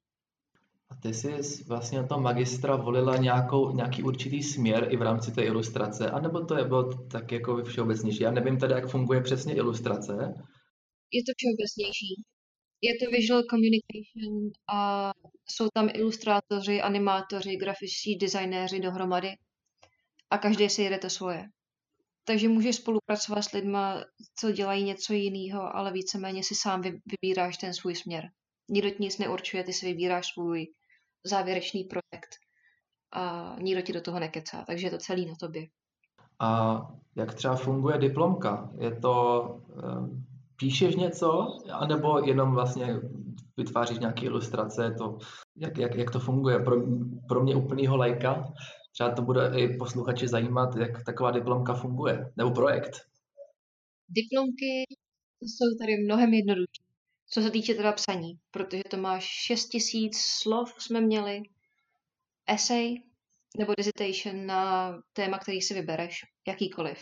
A 0.90 0.96
ty 0.96 1.14
jsi 1.14 1.64
vlastně 1.68 1.98
na 1.98 2.08
tom 2.08 2.24
magistra 2.24 2.76
volila 2.76 3.18
nějakou, 3.18 3.76
nějaký 3.76 4.04
určitý 4.04 4.44
směr 4.44 4.88
i 4.90 4.98
v 4.98 5.02
rámci 5.02 5.32
té 5.32 5.44
ilustrace, 5.44 6.10
anebo 6.10 6.46
to 6.46 6.58
je 6.58 6.66
bylo 6.66 7.08
tak 7.08 7.32
jako 7.32 7.64
všeobecnější? 7.64 8.24
Já 8.24 8.32
nevím 8.32 8.58
tedy, 8.60 8.74
jak 8.74 8.90
funguje 8.90 9.22
přesně 9.22 9.56
ilustrace. 9.56 10.14
Je 11.12 11.22
to 11.24 11.32
všeobecnější. 11.38 12.24
Je 12.82 12.94
to 13.00 13.12
visual 13.12 13.44
communication 13.50 14.52
a 14.70 15.12
jsou 15.50 15.68
tam 15.74 15.90
ilustrátoři, 15.94 16.82
animátoři, 16.82 17.56
grafičtí 17.56 18.18
designéři 18.18 18.80
dohromady 18.80 19.30
a 20.30 20.38
každý 20.38 20.70
si 20.70 20.82
jede 20.82 20.98
to 20.98 21.10
svoje. 21.10 21.46
Takže 22.28 22.50
můžeš 22.50 22.76
spolupracovat 22.76 23.42
s 23.42 23.52
lidma, 23.52 24.04
co 24.36 24.52
dělají 24.52 24.84
něco 24.84 25.14
jiného, 25.14 25.76
ale 25.76 25.92
víceméně 25.92 26.44
si 26.44 26.56
sám 26.56 26.82
vybíráš 26.82 27.58
ten 27.58 27.74
svůj 27.74 27.96
směr. 27.96 28.30
Nikdo 28.70 28.90
ti 28.90 28.96
nic 29.00 29.18
neurčuje, 29.18 29.64
ty 29.64 29.74
si 29.74 29.86
vybíráš 29.86 30.28
svůj 30.34 30.68
závěrečný 31.26 31.84
projekt 31.84 32.30
a 33.14 33.56
nikdo 33.62 33.82
ti 33.82 33.94
do 33.94 34.02
toho 34.02 34.20
nekecá, 34.20 34.64
takže 34.68 34.88
je 34.88 34.92
to 34.92 34.98
celý 34.98 35.26
na 35.26 35.36
tobě. 35.40 35.68
A 36.40 36.82
jak 37.16 37.34
třeba 37.34 37.56
funguje 37.56 37.98
diplomka? 37.98 38.70
Je 38.80 38.96
to, 38.96 39.44
um, 40.00 40.26
píšeš 40.60 40.96
něco, 40.96 41.60
anebo 41.72 42.20
jenom 42.20 42.54
vlastně 42.54 43.00
vytváříš 43.58 44.00
nějaké 44.00 44.26
ilustrace? 44.26 44.96
To, 44.98 45.18
jak, 45.56 45.78
jak, 45.78 45.96
jak 45.96 46.12
to 46.12 46.20
funguje? 46.20 46.60
Pro, 46.60 46.76
pro 47.28 47.44
mě 47.44 47.56
úplnýho 47.56 47.98
lajka 47.98 48.54
třeba 48.98 49.16
to 49.16 49.22
bude 49.22 49.52
i 49.56 49.78
posluchači 49.78 50.28
zajímat, 50.28 50.76
jak 50.76 51.04
taková 51.04 51.32
diplomka 51.32 51.74
funguje, 51.74 52.34
nebo 52.38 52.52
projekt. 52.52 52.92
Diplomky 54.10 54.84
jsou 55.42 55.78
tady 55.82 55.98
mnohem 55.98 56.34
jednodušší, 56.34 56.84
co 57.30 57.42
se 57.42 57.52
týče 57.52 57.74
teda 57.74 57.92
psaní, 57.92 58.40
protože 58.52 58.84
to 58.90 58.98
máš 58.98 59.24
6000 59.24 60.18
slov 60.18 60.74
jsme 60.78 61.02
měli, 61.02 61.42
essay 62.48 62.96
nebo 63.58 63.74
dissertation 63.78 64.46
na 64.46 64.94
téma, 65.14 65.40
který 65.40 65.62
si 65.62 65.74
vybereš, 65.74 66.22
jakýkoliv. 66.48 67.00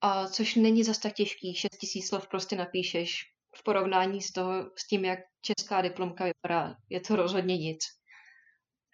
A 0.00 0.28
což 0.28 0.54
není 0.54 0.84
zas 0.84 0.98
tak 0.98 1.14
těžký, 1.14 1.54
6000 1.54 2.08
slov 2.08 2.28
prostě 2.28 2.56
napíšeš 2.56 3.32
v 3.56 3.62
porovnání 3.64 4.22
s, 4.22 4.32
toho, 4.32 4.70
s 4.78 4.86
tím, 4.86 5.04
jak 5.04 5.18
česká 5.40 5.82
diplomka 5.82 6.24
vypadá. 6.24 6.76
Je 6.90 7.00
to 7.00 7.16
rozhodně 7.16 7.58
nic. 7.58 7.80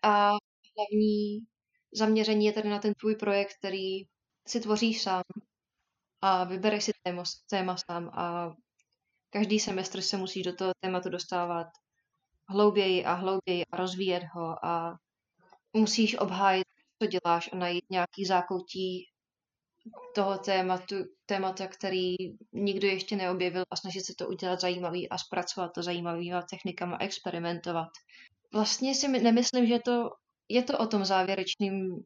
A 0.02 0.30
hlavní 0.76 1.46
zaměření 1.94 2.46
je 2.46 2.52
tady 2.52 2.68
na 2.68 2.78
ten 2.78 2.94
tvůj 2.94 3.16
projekt, 3.16 3.54
který 3.58 4.02
si 4.46 4.60
tvoříš 4.60 5.02
sám 5.02 5.22
a 6.22 6.44
vybereš 6.44 6.84
si 6.84 6.92
téma, 7.02 7.22
téma 7.50 7.76
sám 7.76 8.10
a 8.12 8.54
každý 9.30 9.60
semestr 9.60 10.00
se 10.00 10.16
musíš 10.16 10.42
do 10.42 10.56
toho 10.56 10.72
tématu 10.80 11.08
dostávat 11.08 11.66
hlouběji 12.48 13.04
a 13.04 13.12
hlouběji 13.12 13.64
a 13.72 13.76
rozvíjet 13.76 14.22
ho 14.32 14.64
a 14.64 14.96
musíš 15.72 16.18
obhájit, 16.18 16.66
co 17.02 17.08
děláš 17.08 17.52
a 17.52 17.56
najít 17.56 17.84
nějaký 17.90 18.24
zákoutí 18.24 19.04
toho 20.14 20.38
tématu, 20.38 20.94
témata, 21.26 21.66
který 21.66 22.14
nikdo 22.52 22.86
ještě 22.86 23.16
neobjevil 23.16 23.64
a 23.70 23.76
snažit 23.76 24.06
se 24.06 24.14
to 24.18 24.28
udělat 24.28 24.60
zajímavý 24.60 25.08
a 25.08 25.18
zpracovat 25.18 25.70
to 25.74 25.82
zajímavýma 25.82 26.42
technikama, 26.42 26.96
experimentovat. 27.00 27.88
Vlastně 28.52 28.94
si 28.94 29.08
nemyslím, 29.08 29.66
že 29.66 29.78
to, 29.78 30.10
je 30.50 30.62
to 30.62 30.78
o 30.78 30.86
tom 30.86 31.04
závěrečným, 31.04 32.04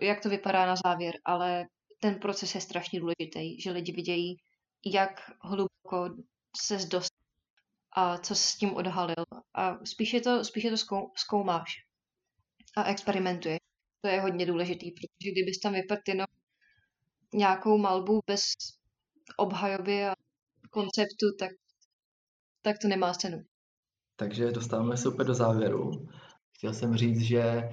jak 0.00 0.20
to 0.22 0.28
vypadá 0.28 0.66
na 0.66 0.74
závěr, 0.84 1.14
ale 1.24 1.66
ten 2.00 2.14
proces 2.14 2.54
je 2.54 2.60
strašně 2.60 3.00
důležitý, 3.00 3.60
že 3.60 3.70
lidi 3.70 3.92
vidějí, 3.92 4.36
jak 4.86 5.30
hluboko 5.40 6.16
se 6.56 6.76
dostal 6.76 7.24
a 7.96 8.18
co 8.18 8.34
s 8.34 8.56
tím 8.56 8.74
odhalil. 8.74 9.24
A 9.54 9.84
spíše 9.84 10.20
to, 10.20 10.44
spíše 10.44 10.70
to 10.70 10.76
zkoumáš 11.16 11.74
a 12.76 12.84
experimentuješ. 12.84 13.58
To 14.00 14.08
je 14.08 14.20
hodně 14.20 14.46
důležitý, 14.46 14.90
protože 14.90 15.32
kdybys 15.32 15.58
tam 15.58 15.72
vypadl 15.72 16.02
jenom 16.08 16.26
nějakou 17.34 17.78
malbu 17.78 18.20
bez 18.26 18.42
obhajoby 19.36 20.04
a 20.04 20.14
konceptu, 20.70 21.26
tak, 21.38 21.50
tak 22.62 22.76
to 22.82 22.88
nemá 22.88 23.14
cenu. 23.14 23.38
Takže 24.16 24.50
dostáváme 24.50 24.96
se 24.96 25.08
úplně 25.08 25.26
do 25.26 25.34
závěru. 25.34 26.08
Chtěl 26.64 26.74
jsem 26.74 26.96
říct, 26.96 27.20
že 27.20 27.40
eh, 27.40 27.70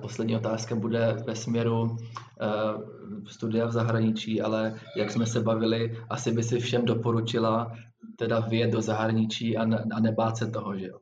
poslední 0.00 0.36
otázka 0.36 0.74
bude 0.74 1.12
ve 1.26 1.36
směru 1.36 1.96
eh, 1.96 3.26
studia 3.30 3.66
v 3.66 3.72
zahraničí, 3.72 4.40
ale 4.40 4.80
jak 4.96 5.10
jsme 5.10 5.26
se 5.26 5.40
bavili, 5.40 5.96
asi 6.10 6.32
by 6.32 6.42
si 6.42 6.60
všem 6.60 6.84
doporučila 6.84 7.76
teda 8.18 8.40
vyjet 8.40 8.70
do 8.70 8.82
zahraničí 8.82 9.56
a, 9.56 9.62
a 9.92 10.00
nebát 10.00 10.36
se 10.36 10.50
toho, 10.50 10.78
že 10.78 10.86
jo. 10.86 10.98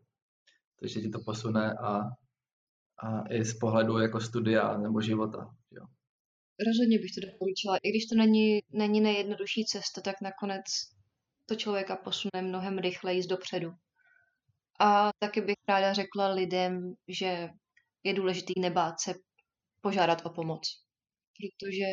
Takže 0.80 1.00
ti 1.00 1.08
to 1.08 1.18
posune 1.20 1.72
a, 1.72 2.00
a 3.02 3.28
i 3.30 3.44
z 3.44 3.54
pohledu 3.58 3.98
jako 3.98 4.20
studia 4.20 4.78
nebo 4.78 5.00
života, 5.00 5.54
jo. 5.70 5.86
Rozhodně 6.66 6.98
bych 6.98 7.14
to 7.14 7.20
doporučila. 7.26 7.76
I 7.76 7.90
když 7.90 8.06
to 8.06 8.16
není, 8.16 8.60
není 8.72 9.00
nejjednodušší 9.00 9.64
cesta, 9.64 10.00
tak 10.00 10.20
nakonec 10.22 10.64
to 11.46 11.54
člověka 11.54 11.96
posune 11.96 12.42
mnohem 12.42 12.78
rychleji 12.78 13.22
z 13.22 13.26
dopředu. 13.26 13.72
A 14.80 15.10
taky 15.18 15.40
bych 15.40 15.56
ráda 15.68 15.92
řekla 15.92 16.28
lidem, 16.28 16.94
že 17.08 17.48
je 18.04 18.14
důležitý 18.14 18.60
nebát 18.60 19.00
se 19.00 19.14
požádat 19.80 20.26
o 20.26 20.30
pomoc. 20.30 20.62
Protože 21.36 21.86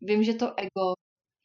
vím, 0.00 0.24
že 0.24 0.34
to 0.34 0.46
ego 0.56 0.94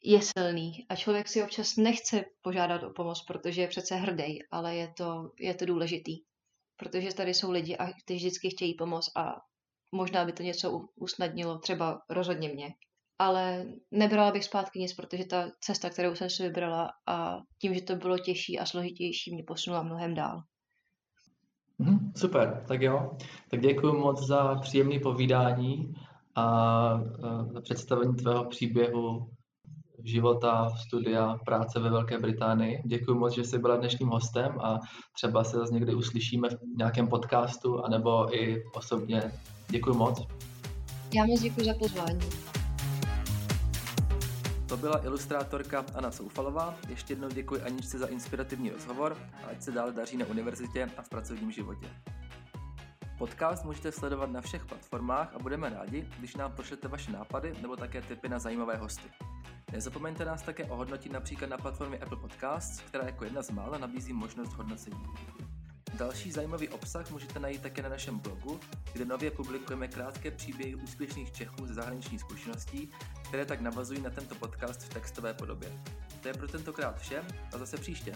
je 0.04 0.20
silný 0.22 0.86
a 0.88 0.96
člověk 0.96 1.28
si 1.28 1.42
občas 1.42 1.76
nechce 1.76 2.24
požádat 2.42 2.82
o 2.82 2.90
pomoc, 2.90 3.24
protože 3.24 3.60
je 3.60 3.68
přece 3.68 3.94
hrdý, 3.94 4.38
ale 4.50 4.76
je 4.76 4.92
to, 4.96 5.30
je 5.40 5.54
to 5.54 5.66
důležitý. 5.66 6.16
Protože 6.76 7.14
tady 7.14 7.34
jsou 7.34 7.50
lidi, 7.50 7.76
a 7.76 7.92
kteří 7.92 8.18
vždycky 8.18 8.50
chtějí 8.50 8.74
pomoct 8.74 9.16
a 9.16 9.34
možná 9.92 10.24
by 10.24 10.32
to 10.32 10.42
něco 10.42 10.88
usnadnilo, 10.96 11.58
třeba 11.58 12.02
rozhodně 12.10 12.48
mě. 12.48 12.74
Ale 13.18 13.66
nebrala 13.90 14.30
bych 14.30 14.44
zpátky 14.44 14.78
nic, 14.78 14.94
protože 14.94 15.24
ta 15.24 15.50
cesta, 15.60 15.90
kterou 15.90 16.14
jsem 16.14 16.30
si 16.30 16.42
vybrala 16.42 16.90
a 17.08 17.38
tím, 17.60 17.74
že 17.74 17.82
to 17.82 17.96
bylo 17.96 18.18
těžší 18.18 18.58
a 18.58 18.66
složitější, 18.66 19.34
mě 19.34 19.44
posunula 19.46 19.82
mnohem 19.82 20.14
dál. 20.14 20.42
Mhm, 21.82 22.12
super, 22.16 22.64
tak 22.68 22.82
jo. 22.82 23.10
Tak 23.50 23.60
děkuji 23.60 23.92
moc 23.92 24.26
za 24.26 24.54
příjemné 24.54 24.98
povídání 24.98 25.94
a 26.34 27.00
za 27.52 27.60
představení 27.60 28.14
tvého 28.14 28.44
příběhu 28.44 29.26
života, 30.04 30.70
studia, 30.86 31.38
práce 31.44 31.80
ve 31.80 31.90
Velké 31.90 32.18
Británii. 32.18 32.82
Děkuji 32.86 33.14
moc, 33.14 33.34
že 33.34 33.44
jsi 33.44 33.58
byla 33.58 33.76
dnešním 33.76 34.08
hostem 34.08 34.60
a 34.60 34.78
třeba 35.14 35.44
se 35.44 35.56
zase 35.56 35.74
někdy 35.74 35.94
uslyšíme 35.94 36.48
v 36.48 36.76
nějakém 36.76 37.08
podcastu 37.08 37.84
anebo 37.84 38.36
i 38.36 38.62
osobně. 38.74 39.22
Děkuji 39.70 39.94
moc. 39.94 40.26
Já 41.14 41.24
moc 41.26 41.40
děkuji 41.40 41.66
za 41.66 41.74
pozvání. 41.74 42.20
To 44.72 44.76
byla 44.76 45.04
ilustrátorka 45.04 45.84
Anna 45.94 46.10
Soufalová. 46.10 46.74
Ještě 46.88 47.12
jednou 47.12 47.28
děkuji 47.28 47.62
Aničce 47.62 47.98
za 47.98 48.06
inspirativní 48.06 48.70
rozhovor 48.70 49.16
a 49.44 49.46
ať 49.46 49.62
se 49.62 49.72
dále 49.72 49.92
daří 49.92 50.16
na 50.16 50.26
univerzitě 50.26 50.90
a 50.96 51.02
v 51.02 51.08
pracovním 51.08 51.52
životě. 51.52 51.88
Podcast 53.18 53.64
můžete 53.64 53.92
sledovat 53.92 54.30
na 54.30 54.40
všech 54.40 54.66
platformách 54.66 55.34
a 55.34 55.38
budeme 55.38 55.70
rádi, 55.70 56.08
když 56.18 56.36
nám 56.36 56.52
pošlete 56.52 56.88
vaše 56.88 57.12
nápady 57.12 57.54
nebo 57.62 57.76
také 57.76 58.02
tipy 58.02 58.28
na 58.28 58.38
zajímavé 58.38 58.76
hosty. 58.76 59.08
Nezapomeňte 59.72 60.24
nás 60.24 60.42
také 60.42 60.64
ohodnotit 60.64 61.12
například 61.12 61.50
na 61.50 61.58
platformě 61.58 61.98
Apple 61.98 62.18
Podcasts, 62.18 62.80
která 62.80 63.04
jako 63.04 63.24
jedna 63.24 63.42
z 63.42 63.50
mála 63.50 63.78
nabízí 63.78 64.12
možnost 64.12 64.52
hodnocení. 64.52 65.06
Další 65.94 66.32
zajímavý 66.32 66.68
obsah 66.68 67.10
můžete 67.10 67.40
najít 67.40 67.62
také 67.62 67.82
na 67.82 67.88
našem 67.88 68.18
blogu, 68.18 68.60
kde 68.92 69.04
nově 69.04 69.30
publikujeme 69.30 69.88
krátké 69.88 70.30
příběhy 70.30 70.74
úspěšných 70.74 71.32
Čechů 71.32 71.66
ze 71.66 71.74
zahraniční 71.74 72.18
zkušeností, 72.18 72.90
které 73.32 73.44
tak 73.44 73.60
navazují 73.60 74.00
na 74.00 74.10
tento 74.10 74.34
podcast 74.34 74.82
v 74.82 74.88
textové 74.88 75.34
podobě. 75.34 75.68
To 76.20 76.28
je 76.28 76.34
pro 76.34 76.48
tentokrát 76.48 76.98
vše 76.98 77.22
a 77.54 77.58
zase 77.58 77.76
příště. 77.76 78.14